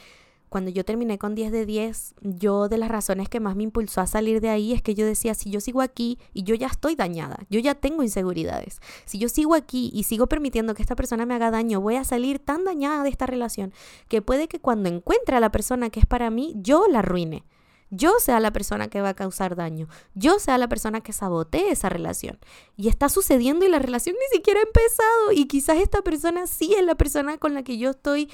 [0.55, 3.99] cuando yo terminé con 10 de 10, yo de las razones que más me impulsó
[3.99, 6.67] a salir de ahí es que yo decía, si yo sigo aquí y yo ya
[6.67, 10.95] estoy dañada, yo ya tengo inseguridades, si yo sigo aquí y sigo permitiendo que esta
[10.95, 13.73] persona me haga daño, voy a salir tan dañada de esta relación
[14.07, 17.43] que puede que cuando encuentre a la persona que es para mí, yo la arruine
[17.91, 21.69] yo sea la persona que va a causar daño, yo sea la persona que sabotee
[21.69, 22.39] esa relación.
[22.75, 26.73] Y está sucediendo y la relación ni siquiera ha empezado y quizás esta persona sí
[26.73, 28.29] es la persona con la que yo estoy,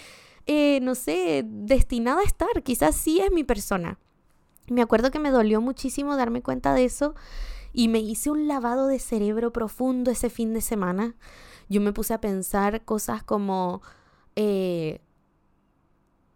[0.46, 4.00] eh, no sé, destinada a estar, quizás sí es mi persona.
[4.68, 7.16] Me acuerdo que me dolió muchísimo darme cuenta de eso
[7.74, 11.16] y me hice un lavado de cerebro profundo ese fin de semana.
[11.70, 13.82] Yo me puse a pensar cosas como,
[14.36, 15.02] eh,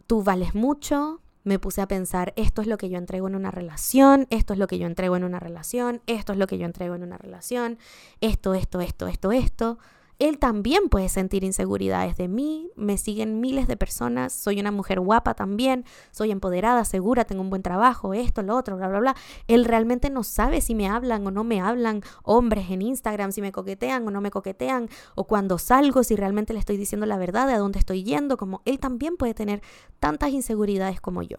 [0.08, 3.51] tú vales mucho, me puse a pensar, esto es lo que yo entrego en una
[3.51, 6.66] relación, esto es lo que yo entrego en una relación, esto es lo que yo
[6.66, 7.78] entrego en una relación,
[8.20, 9.78] esto, esto, esto, esto, esto.
[10.18, 15.01] Él también puede sentir inseguridades de mí, me siguen miles de personas, soy una mujer
[15.01, 19.16] guapa también, soy empoderada, segura, tengo un buen trabajo, esto, lo otro, bla, bla, bla.
[19.47, 23.41] Él realmente no sabe si me hablan o no me hablan hombres en Instagram, si
[23.41, 27.18] me coquetean o no me coquetean, o cuando salgo, si realmente le estoy diciendo la
[27.18, 29.61] verdad de a dónde estoy yendo, como él también puede tener
[29.99, 31.38] tantas inseguridades como yo.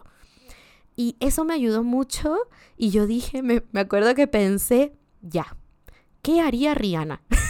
[0.95, 2.37] Y eso me ayudó mucho
[2.75, 5.55] y yo dije, me, me acuerdo que pensé, ya,
[6.21, 7.23] ¿qué haría Rihanna?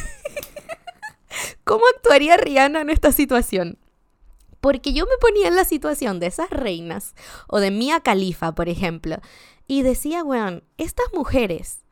[1.67, 3.77] ¿Cómo actuaría Rihanna en esta situación?
[4.61, 7.13] Porque yo me ponía en la situación de esas reinas
[7.49, 9.17] o de Mia Khalifa, por ejemplo,
[9.67, 11.83] y decía, weón, estas mujeres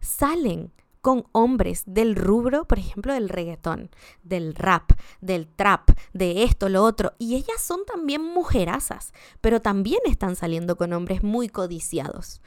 [0.00, 0.72] salen
[1.02, 3.90] con hombres del rubro, por ejemplo, del reggaetón,
[4.22, 9.12] del rap, del trap, de esto, lo otro, y ellas son también mujerazas,
[9.42, 12.40] pero también están saliendo con hombres muy codiciados.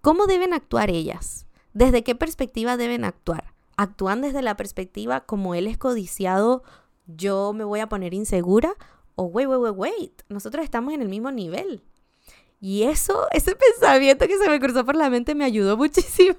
[0.00, 1.44] ¿Cómo deben actuar ellas?
[1.74, 3.55] ¿Desde qué perspectiva deben actuar?
[3.76, 6.62] Actúan desde la perspectiva como él es codiciado
[7.06, 8.74] yo me voy a poner insegura
[9.14, 11.82] o wait, wait, wait, wait, nosotros estamos en el mismo nivel.
[12.60, 16.36] Y eso, ese pensamiento que se me cruzó por la mente me ayudó muchísimo.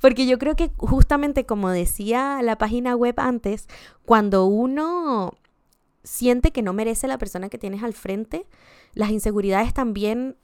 [0.00, 3.68] Porque yo creo que justamente como decía la página web antes,
[4.04, 5.34] cuando uno
[6.02, 8.46] siente que no merece la persona que tienes al frente,
[8.94, 10.36] las inseguridades también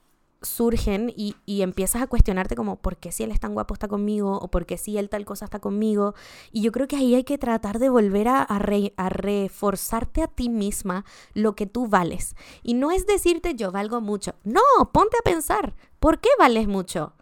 [0.43, 4.37] surgen y, empiezas a cuestionarte como, ¿por qué si él es tan guapo está conmigo?
[4.37, 6.13] ¿O por qué si él tal cosa está conmigo?
[6.51, 10.49] Y yo creo que ahí hay que tratar de volver a, a reforzarte a ti
[10.49, 12.35] misma lo que tú vales.
[12.61, 14.35] Y no es decirte yo valgo mucho.
[14.43, 17.13] No, ponte a pensar, ¿por qué vales mucho?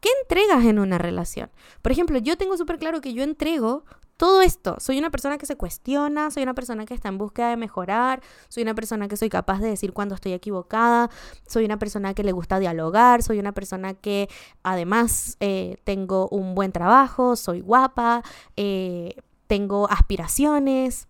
[0.00, 1.50] ¿Qué entregas en una relación?
[1.82, 3.84] Por ejemplo, yo tengo súper claro que yo entrego
[4.20, 4.76] todo esto.
[4.80, 8.20] Soy una persona que se cuestiona, soy una persona que está en búsqueda de mejorar,
[8.50, 11.08] soy una persona que soy capaz de decir cuando estoy equivocada,
[11.48, 14.28] soy una persona que le gusta dialogar, soy una persona que
[14.62, 18.22] además eh, tengo un buen trabajo, soy guapa,
[18.58, 19.14] eh,
[19.46, 21.08] tengo aspiraciones.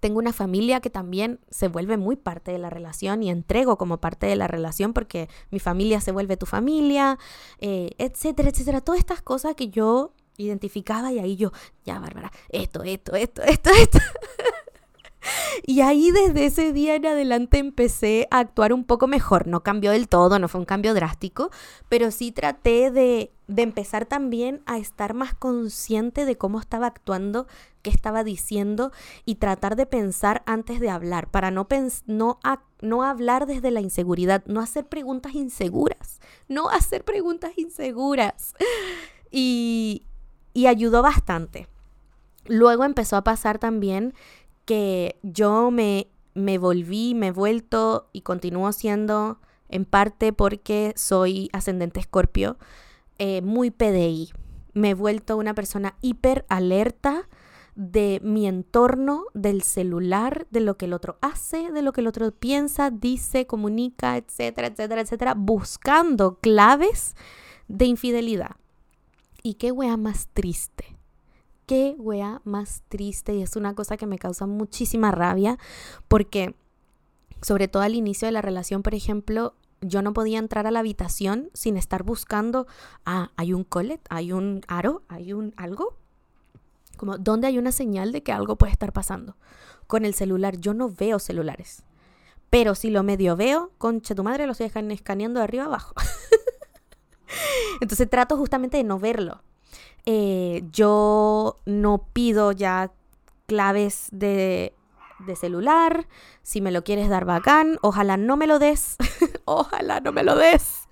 [0.00, 3.98] Tengo una familia que también se vuelve muy parte de la relación y entrego como
[3.98, 7.18] parte de la relación porque mi familia se vuelve tu familia,
[7.58, 8.80] eh, etcétera, etcétera.
[8.80, 11.52] Todas estas cosas que yo identificaba y ahí yo,
[11.84, 13.98] ya Bárbara, esto, esto, esto, esto, esto.
[15.66, 19.46] y ahí desde ese día en adelante empecé a actuar un poco mejor.
[19.46, 21.50] No cambió del todo, no fue un cambio drástico,
[21.88, 27.46] pero sí traté de, de empezar también a estar más consciente de cómo estaba actuando,
[27.82, 28.92] qué estaba diciendo
[29.24, 31.66] y tratar de pensar antes de hablar, para no,
[32.06, 32.38] no,
[32.80, 38.54] no hablar desde la inseguridad, no hacer preguntas inseguras, no hacer preguntas inseguras.
[39.30, 40.06] Y,
[40.58, 41.68] y ayudó bastante.
[42.46, 44.12] Luego empezó a pasar también
[44.64, 49.38] que yo me, me volví, me he vuelto y continúo siendo
[49.68, 52.58] en parte porque soy ascendente escorpio,
[53.18, 54.32] eh, muy PDI.
[54.72, 57.28] Me he vuelto una persona hiper alerta
[57.76, 62.08] de mi entorno, del celular, de lo que el otro hace, de lo que el
[62.08, 67.14] otro piensa, dice, comunica, etcétera, etcétera, etcétera, buscando claves
[67.68, 68.56] de infidelidad.
[69.42, 70.96] Y qué wea más triste.
[71.66, 73.34] Qué wea más triste.
[73.34, 75.58] Y es una cosa que me causa muchísima rabia
[76.08, 76.54] porque,
[77.42, 80.80] sobre todo al inicio de la relación, por ejemplo, yo no podía entrar a la
[80.80, 82.66] habitación sin estar buscando,
[83.04, 85.96] ah, hay un colet, hay un aro, hay un algo.
[86.96, 89.36] Como, ¿dónde hay una señal de que algo puede estar pasando?
[89.86, 91.84] Con el celular, yo no veo celulares.
[92.50, 95.94] Pero si lo medio veo, concha tu madre, lo estoy escaneando de arriba abajo.
[97.80, 99.42] Entonces trato justamente de no verlo.
[100.06, 102.92] Eh, yo no pido ya
[103.46, 104.74] claves de,
[105.20, 106.06] de celular.
[106.42, 108.96] Si me lo quieres dar bacán, ojalá no me lo des.
[109.44, 110.88] ojalá no me lo des.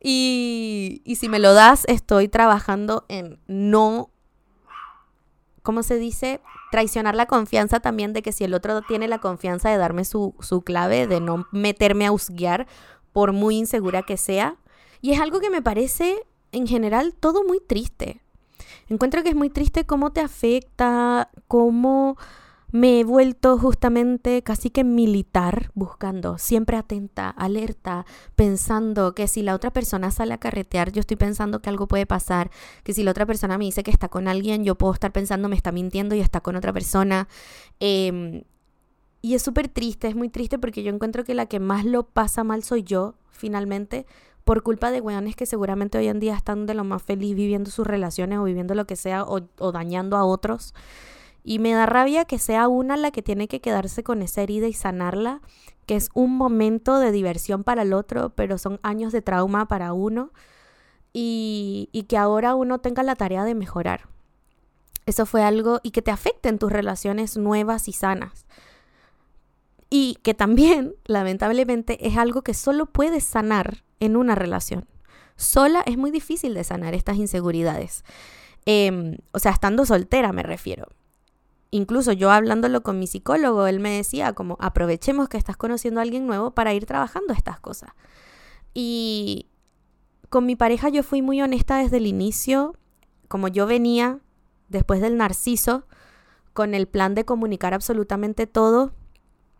[0.00, 4.10] Y, y, si me lo das, estoy trabajando en no,
[5.62, 6.40] ¿cómo se dice?
[6.72, 10.34] Traicionar la confianza también de que si el otro tiene la confianza de darme su,
[10.40, 12.66] su clave, de no meterme a husguear
[13.12, 14.56] por muy insegura que sea,
[15.02, 18.22] y es algo que me parece en general todo muy triste.
[18.88, 22.16] Encuentro que es muy triste cómo te afecta, cómo
[22.70, 29.54] me he vuelto justamente casi que militar, buscando, siempre atenta, alerta, pensando que si la
[29.54, 32.50] otra persona sale a carretear, yo estoy pensando que algo puede pasar,
[32.82, 35.50] que si la otra persona me dice que está con alguien, yo puedo estar pensando
[35.50, 37.28] me está mintiendo y está con otra persona.
[37.78, 38.44] Em,
[39.20, 42.04] y es súper triste, es muy triste porque yo encuentro que la que más lo
[42.04, 44.06] pasa mal soy yo, finalmente,
[44.44, 47.70] por culpa de weones que seguramente hoy en día están de lo más feliz viviendo
[47.70, 49.40] sus relaciones o viviendo lo que sea o,
[49.72, 50.74] dañando a otros.
[51.44, 54.68] Y me da rabia que sea una la que tiene que quedarse con esa herida
[54.68, 55.40] y sanarla,
[55.86, 59.92] que es un momento de diversión para el otro, pero son años de trauma para
[59.92, 60.30] uno.
[61.12, 64.08] Y, y que ahora uno tenga la tarea de mejorar.
[65.04, 68.46] Eso fue algo y que te afecte en tus relaciones nuevas y sanas.
[69.90, 74.86] Y que también, lamentablemente, es algo que solo puedes sanar en una relación.
[75.36, 78.04] Sola es muy difícil de sanar estas inseguridades.
[78.66, 80.88] Em, o sea, estando soltera me refiero.
[81.70, 86.02] Incluso yo hablándolo con mi psicólogo, él me decía como aprovechemos que estás conociendo a
[86.02, 87.92] alguien nuevo para ir trabajando estas cosas.
[88.74, 89.46] Y
[90.28, 92.74] con mi pareja yo fui muy honesta desde el inicio,
[93.28, 94.18] como yo venía
[94.68, 95.86] después del narciso,
[96.52, 98.92] con el plan de comunicar absolutamente todo.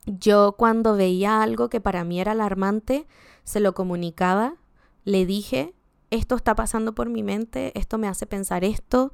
[0.05, 3.07] Yo cuando veía algo que para mí era alarmante,
[3.45, 4.55] se lo comunicaba,
[5.05, 5.75] le dije,
[6.11, 9.13] esto está pasando por mi mente, esto me hace pensar esto,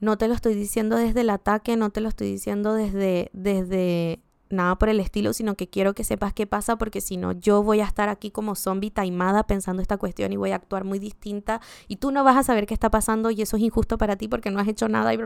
[0.00, 4.20] no te lo estoy diciendo desde el ataque, no te lo estoy diciendo desde, desde
[4.50, 7.62] nada por el estilo, sino que quiero que sepas qué pasa porque si no yo
[7.62, 10.98] voy a estar aquí como zombie taimada pensando esta cuestión y voy a actuar muy
[10.98, 14.16] distinta y tú no vas a saber qué está pasando y eso es injusto para
[14.16, 15.18] ti porque no has hecho nada y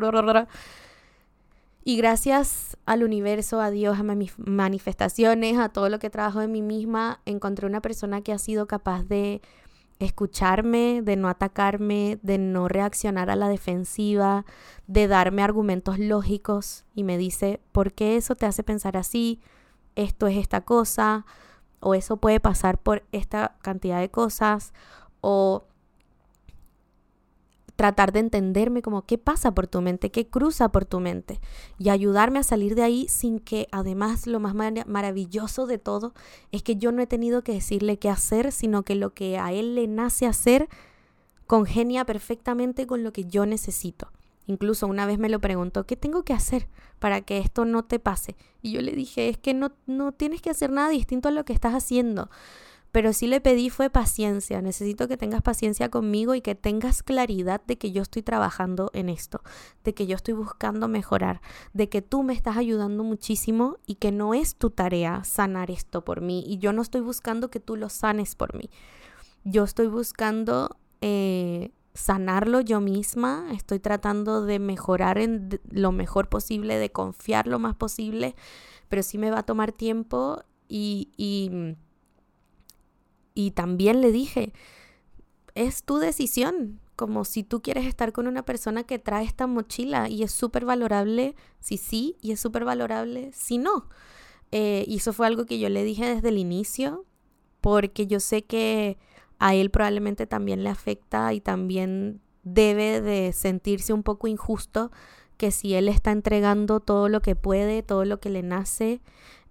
[1.84, 6.52] Y gracias al universo, a Dios, a mis manifestaciones, a todo lo que trabajo en
[6.52, 9.42] mí misma, encontré una persona que ha sido capaz de
[9.98, 14.44] escucharme, de no atacarme, de no reaccionar a la defensiva,
[14.86, 19.40] de darme argumentos lógicos y me dice, ¿por qué eso te hace pensar así?
[19.96, 21.26] Esto es esta cosa,
[21.80, 24.72] o eso puede pasar por esta cantidad de cosas,
[25.20, 25.64] o
[27.82, 31.40] tratar de entenderme como qué pasa por tu mente, qué cruza por tu mente
[31.80, 36.14] y ayudarme a salir de ahí sin que además lo más maravilloso de todo
[36.52, 39.50] es que yo no he tenido que decirle qué hacer, sino que lo que a
[39.52, 40.68] él le nace hacer
[41.48, 44.12] congenia perfectamente con lo que yo necesito.
[44.46, 46.68] Incluso una vez me lo preguntó, ¿qué tengo que hacer
[47.00, 48.36] para que esto no te pase?
[48.62, 51.44] Y yo le dije, es que no, no tienes que hacer nada distinto a lo
[51.44, 52.30] que estás haciendo
[52.92, 54.60] pero sí le pedí fue paciencia.
[54.60, 59.08] Necesito que tengas paciencia conmigo y que tengas claridad de que yo estoy trabajando en
[59.08, 59.42] esto,
[59.82, 61.40] de que yo estoy buscando mejorar,
[61.72, 66.04] de que tú me estás ayudando muchísimo y que no es tu tarea sanar esto
[66.04, 68.68] por mí y yo no estoy buscando que tú lo sanes por mí.
[69.44, 76.76] Yo estoy buscando eh, sanarlo yo misma, estoy tratando de mejorar en lo mejor posible,
[76.76, 78.36] de confiar lo más posible,
[78.90, 81.76] pero sí me va a tomar tiempo y, y
[83.34, 84.52] y también le dije,
[85.54, 90.08] es tu decisión, como si tú quieres estar con una persona que trae esta mochila
[90.08, 93.88] y es súper valorable si sí y es súper valorable si no.
[94.50, 97.06] Eh, y eso fue algo que yo le dije desde el inicio,
[97.60, 98.98] porque yo sé que
[99.38, 104.90] a él probablemente también le afecta y también debe de sentirse un poco injusto
[105.36, 109.00] que si él está entregando todo lo que puede, todo lo que le nace,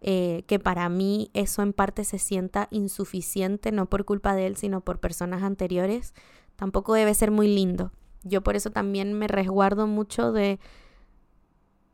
[0.02, 4.58] eh, que para mí eso en parte se sienta insuficiente, no por culpa de él,
[4.58, 6.16] sino por personas anteriores,
[6.56, 7.92] tampoco debe ser muy lindo.
[8.24, 10.60] Yo por eso también me resguardo mucho de,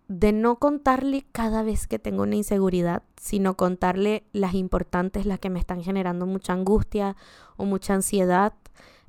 [0.07, 5.49] de no contarle cada vez que tengo una inseguridad, sino contarle las importantes, las que
[5.49, 7.17] me están generando mucha angustia
[7.57, 8.53] o mucha ansiedad.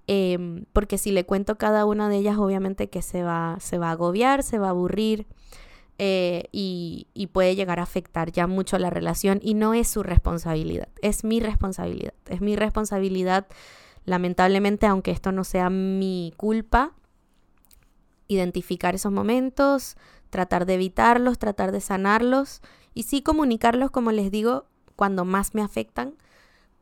[0.08, 3.88] Em, porque si le cuento cada una de ellas, obviamente que se va, se va
[3.88, 5.26] a agobiar, se va a aburrir.
[6.00, 10.04] Eh, y, y, puede llegar a afectar ya mucho la relación y no es su
[10.04, 13.48] responsabilidad, es mi responsabilidad, es mi responsabilidad,
[14.04, 16.92] lamentablemente, aunque esto no sea mi culpa,
[18.28, 19.96] identificar esos momentos,
[20.30, 22.60] tratar de evitarlos, tratar de sanarlos
[22.94, 26.14] y sí comunicarlos, como les digo, cuando más me afectan,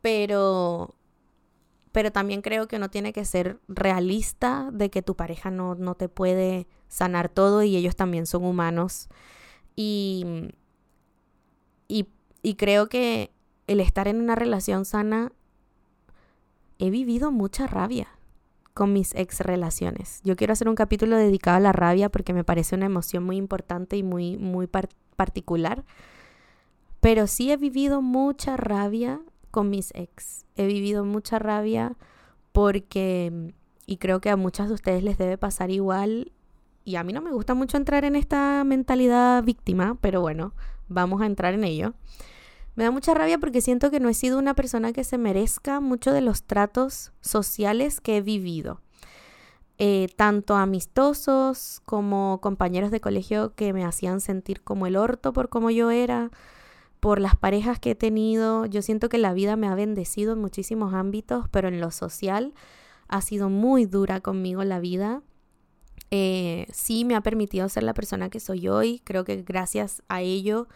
[0.03, 0.95] pero
[1.93, 5.95] pero también creo que uno tiene que ser realista de que tu pareja no, no
[5.95, 9.09] te puede sanar todo y ellos también son humanos.
[9.74, 10.24] Y,
[11.89, 13.32] y, creo que
[13.66, 15.32] el estar en una relación sana,
[16.78, 18.09] he vivido mucha rabia
[18.72, 20.20] con mis ex relaciones.
[20.22, 23.37] Yo quiero hacer un capítulo dedicado a la rabia porque me parece una emoción muy
[23.37, 24.68] importante y muy, muy
[25.16, 25.84] particular.
[27.01, 29.20] Pero sí he vivido mucha rabia
[29.51, 30.45] con mis ex.
[30.55, 31.97] He vivido mucha rabia
[32.53, 33.55] porque,
[33.87, 36.32] y creo que a muchas de ustedes les debe pasar igual,
[36.87, 40.55] y a mí no me gusta mucho entrar en esta mentalidad víctima, pero bueno,
[40.89, 41.95] vamos a entrar en ello.
[42.76, 45.80] Me da mucha rabia porque siento que no he sido una persona que se merezca
[45.80, 48.80] mucho de los tratos sociales que he vivido.
[49.78, 55.49] Eh, tanto amistosos como compañeros de colegio que me hacían sentir como el orto por
[55.49, 56.30] como yo era,
[57.01, 58.64] por las parejas que he tenido.
[58.66, 62.55] Yo siento que la vida me ha bendecido en muchísimos ámbitos, pero en lo social
[63.09, 65.22] ha sido muy dura conmigo la vida.
[66.11, 69.01] Eh, sí me ha permitido ser la persona que soy hoy.
[69.05, 70.69] Creo que gracias a ello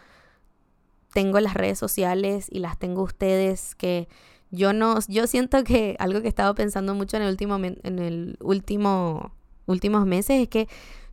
[1.13, 4.07] tengo las redes sociales y las tengo ustedes que
[4.49, 7.99] yo no, yo siento que algo que he estado pensando mucho en el último, en
[7.99, 9.31] el último,
[9.65, 10.67] últimos meses es que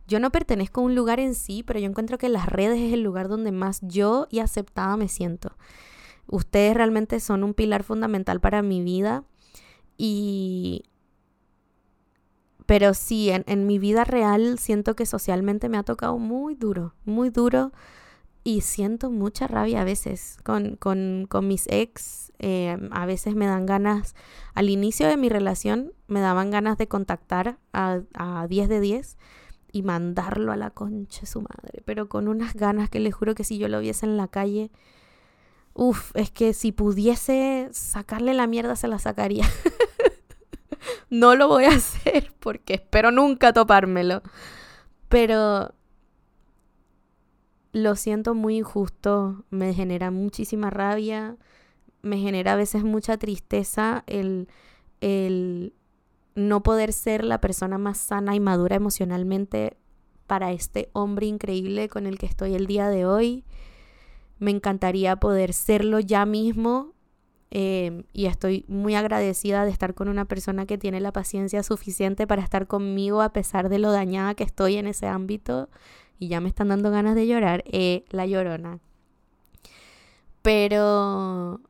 [0.07, 2.93] yo no pertenezco a un lugar en sí, pero yo encuentro que las redes es
[2.93, 5.55] el lugar donde más yo y aceptada me siento.
[6.27, 9.23] Ustedes realmente son un pilar fundamental para mi vida
[9.97, 10.83] y...
[12.69, 16.93] Pero sí, en, en mi vida real siento que socialmente me ha tocado muy duro,
[17.03, 17.71] muy duro
[18.43, 22.31] y siento mucha rabia a veces con, con, con mis ex.
[22.37, 24.13] Eh, a veces me dan ganas,
[24.53, 29.17] al inicio de mi relación me daban ganas de contactar a, a 10 de 10
[29.71, 33.45] y mandarlo a la concha su madre, pero con unas ganas que le juro que
[33.45, 34.69] si yo lo viese en la calle,
[35.73, 39.47] uff, es que si pudiese sacarle la mierda se la sacaría.
[41.09, 44.21] no lo voy a hacer porque espero nunca topármelo.
[45.07, 45.73] Pero
[47.71, 51.37] lo siento muy injusto, me genera muchísima rabia,
[52.01, 54.47] me genera a veces mucha tristeza el,
[55.01, 55.73] el
[56.35, 59.77] no poder ser la persona más sana y madura emocionalmente
[60.27, 63.45] para este hombre increíble con el que estoy el día de hoy.
[64.37, 66.93] Me encantaría poder serlo ya mismo
[67.51, 72.27] em, y estoy muy agradecida de estar con una persona que tiene la paciencia suficiente
[72.27, 75.69] para estar conmigo a pesar de lo dañada que estoy en ese ámbito.
[76.19, 77.63] Y ya me están dando ganas de llorar.
[77.65, 78.79] Eh, la llorona.
[80.41, 81.61] Pero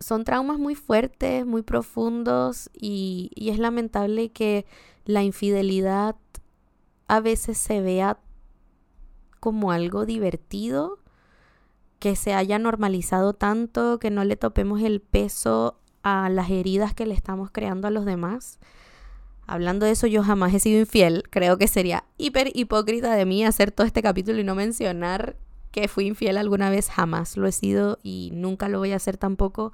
[0.00, 4.66] son traumas muy fuertes, muy profundos y, y es lamentable que
[5.04, 6.16] la infidelidad
[7.08, 8.18] a veces se vea
[9.40, 10.98] como algo divertido,
[12.04, 17.06] que se haya normalizado tanto, que no le topemos el peso a las heridas que
[17.06, 18.58] le estamos creando a los demás.
[19.46, 21.22] Hablando de eso, yo jamás he sido infiel.
[21.30, 25.38] Creo que sería hiper hipócrita de mí hacer todo este capítulo y no mencionar
[25.70, 26.90] que fui infiel alguna vez.
[26.90, 29.72] Jamás lo he sido y nunca lo voy a hacer tampoco.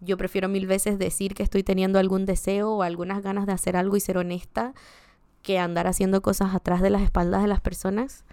[0.00, 3.76] Yo prefiero mil veces decir que estoy teniendo algún deseo o algunas ganas de hacer
[3.76, 4.72] algo y ser honesta
[5.42, 8.24] que andar haciendo cosas atrás de las espaldas de las personas.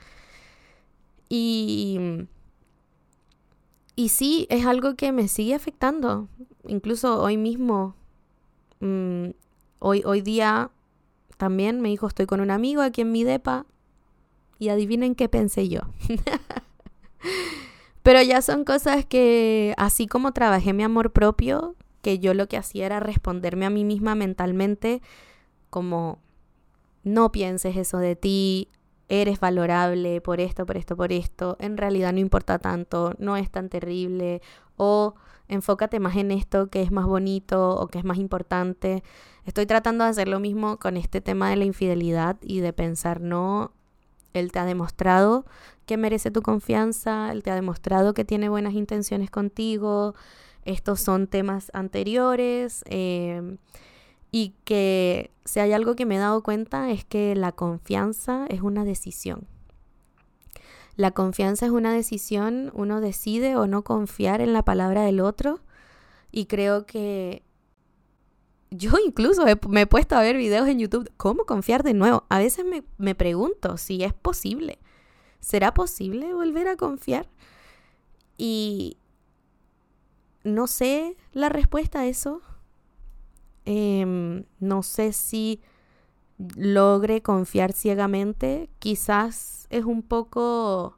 [1.27, 2.27] Y,
[3.95, 6.27] y sí, es algo que me sigue afectando.
[6.67, 7.95] Incluso hoy mismo,
[8.79, 9.29] mm,
[9.79, 10.71] hoy, hoy día
[11.37, 13.65] también me dijo, estoy con un amigo aquí en mi depa.
[14.59, 15.81] Y adivinen qué pensé yo.
[18.03, 22.57] Pero ya son cosas que, así como trabajé mi amor propio, que yo lo que
[22.57, 25.01] hacía era responderme a mí misma mentalmente
[25.69, 26.19] como
[27.03, 28.69] no pienses eso de ti,
[29.21, 33.49] eres valorable por esto, por esto, por esto, en realidad no importa tanto, no es
[33.51, 34.41] tan terrible,
[34.77, 35.15] o
[35.47, 39.03] enfócate más en esto que es más bonito o que es más importante.
[39.45, 43.21] Estoy tratando de hacer lo mismo con este tema de la infidelidad y de pensar,
[43.21, 43.71] no,
[44.33, 45.45] él te ha demostrado
[45.85, 50.15] que merece tu confianza, él te ha demostrado que tiene buenas intenciones contigo,
[50.65, 52.83] estos son temas anteriores.
[52.87, 53.57] Eh,
[54.33, 58.61] y que si hay algo que me he dado cuenta es que la confianza es
[58.61, 59.47] una decisión.
[60.95, 65.59] La confianza es una decisión, uno decide o no confiar en la palabra del otro
[66.31, 67.43] y creo que
[68.69, 72.25] yo incluso me he puesto a ver videos en YouTube, ¿cómo confiar de nuevo?
[72.29, 74.79] A veces me, me pregunto si es posible.
[75.39, 77.27] ¿Será posible volver a confiar?
[78.37, 78.97] Y
[80.43, 82.41] no sé la respuesta a eso,
[83.65, 85.61] Em, no sé si
[86.55, 88.69] logre confiar ciegamente.
[88.79, 90.97] Quizás es un poco...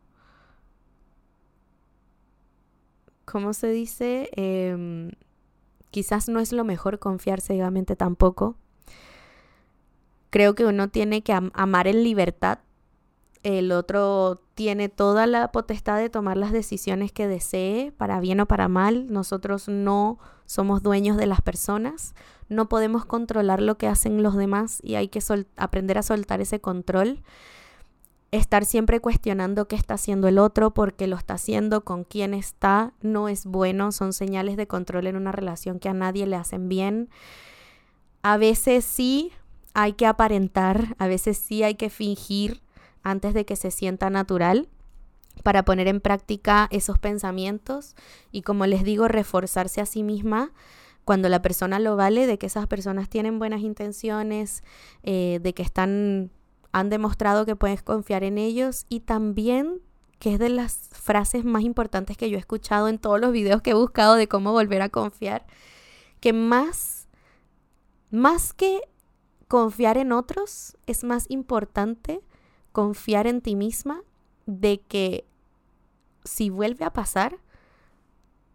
[3.26, 4.30] ¿Cómo se dice?
[4.36, 5.12] Em,
[5.92, 8.56] quizás no es lo mejor confiar ciegamente tampoco.
[10.30, 12.60] Creo que uno tiene que amar en libertad.
[13.42, 18.48] El otro tiene toda la potestad de tomar las decisiones que desee, para bien o
[18.48, 19.12] para mal.
[19.12, 22.14] Nosotros no somos dueños de las personas
[22.48, 25.20] no podemos controlar lo que hacen los demás y hay que
[25.58, 27.24] aprender a soltar ese control.
[28.32, 32.34] Estar siempre cuestionando qué está haciendo el otro, por qué lo está haciendo, con quién
[32.34, 36.36] está, no es bueno, son señales de control en una relación que a nadie le
[36.36, 37.10] hacen bien.
[38.22, 39.32] A veces sí
[39.74, 42.62] hay que aparentar, a veces sí hay que fingir
[43.04, 44.68] antes de que se sienta natural
[45.46, 47.96] para poner en práctica esos pensamientos
[48.32, 50.52] y como les digo, reforzarse a sí misma
[51.04, 54.64] cuando la persona lo vale, de que esas personas tienen buenas intenciones,
[55.04, 56.32] eh, de que están,
[56.72, 59.82] han demostrado que puedes confiar en ellos y también
[60.18, 63.62] que es de las frases más importantes que yo he escuchado en todos los videos
[63.62, 65.46] que he buscado de cómo volver a confiar,
[66.22, 67.08] que más,
[68.10, 68.82] más que
[69.48, 72.24] confiar en otros, es más importante
[72.72, 74.02] confiar en ti misma
[74.48, 75.26] de que
[76.26, 77.38] si vuelve a pasar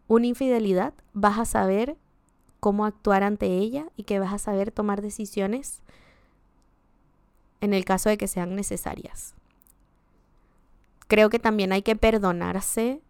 [0.09, 1.97] una infidelidad, vas a saber
[2.59, 5.81] cómo actuar ante ella y que vas a saber tomar decisiones
[7.61, 9.35] en el caso de que sean necesarias.
[11.07, 13.01] Creo que también hay que perdonarse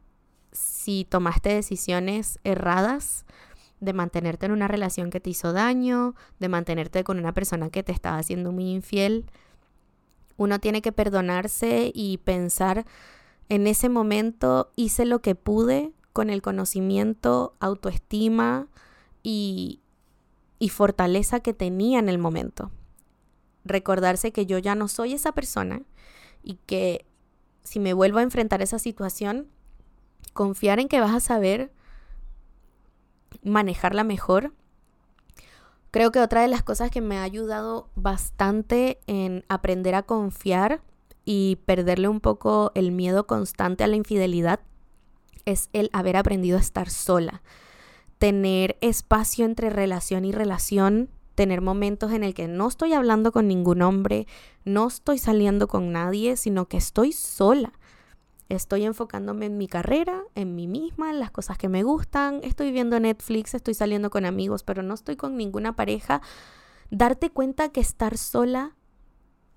[0.53, 3.25] si tomaste decisiones erradas
[3.81, 7.83] de mantenerte en una relación que te hizo daño, de mantenerte con una persona que
[7.83, 9.27] te estaba haciendo muy infiel.
[10.37, 12.85] Uno tiene que perdonarse y pensar
[13.51, 18.69] en ese momento hice lo que pude con el conocimiento, autoestima,
[19.23, 19.81] y,
[20.71, 22.71] fortaleza que tenía en el momento.
[23.65, 25.83] Recordarse que yo ya no soy esa persona
[26.43, 27.05] y que
[27.63, 29.49] si me vuelvo a enfrentar esa situación,
[30.33, 31.73] confiar en que vas a saber
[33.43, 34.55] manejarla mejor.
[35.91, 40.83] Creo que otra de las cosas que me ha ayudado bastante en aprender a confiar
[41.25, 44.61] y perderle un poco el miedo constante a la infidelidad
[45.45, 47.43] es el haber aprendido a estar sola
[48.21, 53.49] tener espacio entre relación y relación, tener momentos en el que no estoy hablando con
[53.49, 54.27] ningún hombre,
[54.67, 57.73] no estoy saliendo con nadie, sino que estoy sola.
[58.51, 62.73] Estoy enfocándome en mi carrera, en mí misma, en las cosas que me gustan, estoy
[62.73, 66.21] viendo Netflix, estoy saliendo con amigos, pero no estoy con ninguna pareja.
[66.91, 68.77] Darte cuenta que estar sola,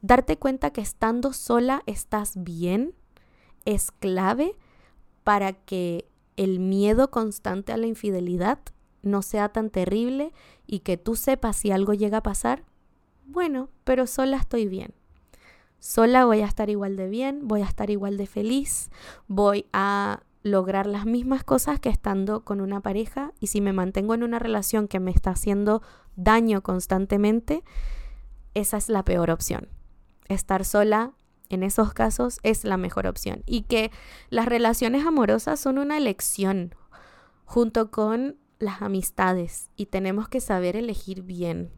[0.03, 2.93] darte cuenta que estando sola estás bien,
[3.65, 4.55] es clave
[5.23, 6.05] para que
[6.35, 8.59] el miedo constante a la infidelidad
[9.01, 10.33] no sea tan terrible
[10.67, 12.63] y que tú sepas si algo llega a pasar.
[13.25, 14.93] Bueno, pero sola estoy bien.
[15.79, 18.89] Sola voy a estar igual de bien, voy a estar igual de feliz,
[19.27, 24.13] voy a lograr las mismas cosas que estando con una pareja y si me mantengo
[24.13, 25.81] en una relación que me está haciendo
[26.17, 27.63] daño constantemente,
[28.53, 29.69] esa es la peor opción.
[30.29, 31.11] Estar sola
[31.49, 33.91] en esos casos es la mejor opción y que
[34.29, 36.75] las relaciones amorosas son una elección
[37.45, 41.69] junto con las amistades y tenemos que saber elegir bien.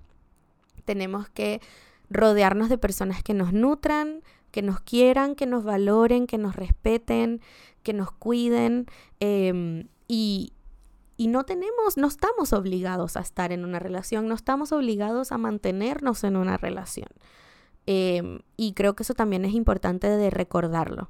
[0.85, 1.61] Tenemos que
[2.09, 7.41] rodearnos de personas que nos nutran, que nos quieran, que nos valoren, que nos respeten,
[7.83, 8.85] que nos cuiden
[9.19, 10.53] em, y,
[11.17, 15.37] y no tenemos, no estamos obligados a estar en una relación, no estamos obligados a
[15.37, 17.09] mantenernos en una relación.
[17.85, 21.09] Em, y creo que eso también es importante de recordarlo.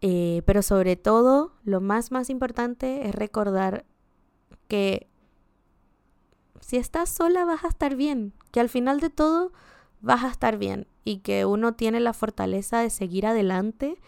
[0.00, 3.84] Eh, pero sobre todo, lo más, más importante es recordar
[4.68, 5.08] que
[6.60, 9.52] si estás sola vas a estar bien, que al final de todo
[10.00, 13.98] vas a estar bien y que uno tiene la fortaleza de seguir adelante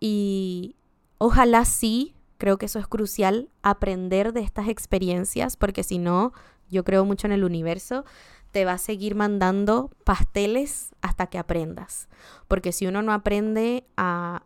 [0.00, 0.76] y
[1.18, 6.32] ojalá sí, creo que eso es crucial, aprender de estas experiencias, porque si no,
[6.70, 8.04] yo creo mucho en el universo,
[8.52, 12.08] te va a seguir mandando pasteles hasta que aprendas.
[12.48, 14.44] Porque si uno no aprende a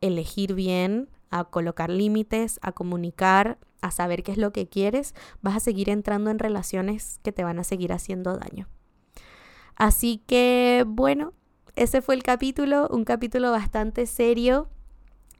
[0.00, 5.56] elegir bien, a colocar límites, a comunicar, a saber qué es lo que quieres, vas
[5.56, 8.68] a seguir entrando en relaciones que te van a seguir haciendo daño.
[9.76, 11.32] Así que bueno,
[11.74, 14.68] ese fue el capítulo, un capítulo bastante serio,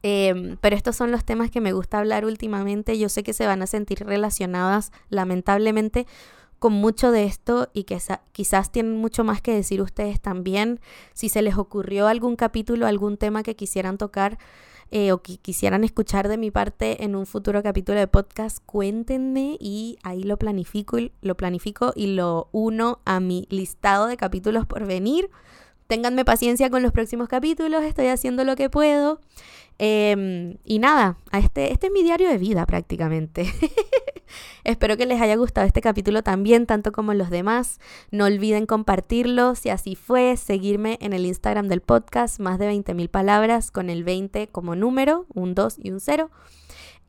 [0.03, 2.97] em, pero estos son los temas que me gusta hablar últimamente.
[2.99, 6.05] Yo sé que se van a sentir relacionadas, lamentablemente,
[6.59, 7.99] con mucho de esto y que
[8.31, 10.79] quizás tienen mucho más que decir ustedes también.
[11.13, 14.37] Si se les ocurrió algún capítulo, algún tema que quisieran tocar,
[14.89, 19.57] eh, o que quisieran escuchar de mi parte en un futuro capítulo de podcast, cuéntenme
[19.59, 24.65] y ahí lo planifico y lo planifico y lo uno a mi listado de capítulos
[24.65, 25.29] por venir.
[25.87, 29.19] Ténganme paciencia con los próximos capítulos, estoy haciendo lo que puedo.
[29.77, 33.45] Em, y nada, este, este es mi diario de vida prácticamente.
[34.63, 37.79] Espero que les haya gustado este capítulo también, tanto como los demás.
[38.11, 43.09] No olviden compartirlo, si así fue, seguirme en el Instagram del podcast, más de 20.000
[43.09, 46.29] palabras, con el 20 como número, un 2 y un 0.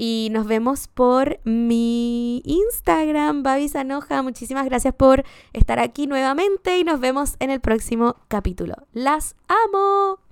[0.00, 4.22] Y nos vemos por mi Instagram, Babi Sanoja.
[4.22, 8.76] Muchísimas gracias por estar aquí nuevamente y nos vemos en el próximo capítulo.
[8.92, 10.27] ¡Las amo!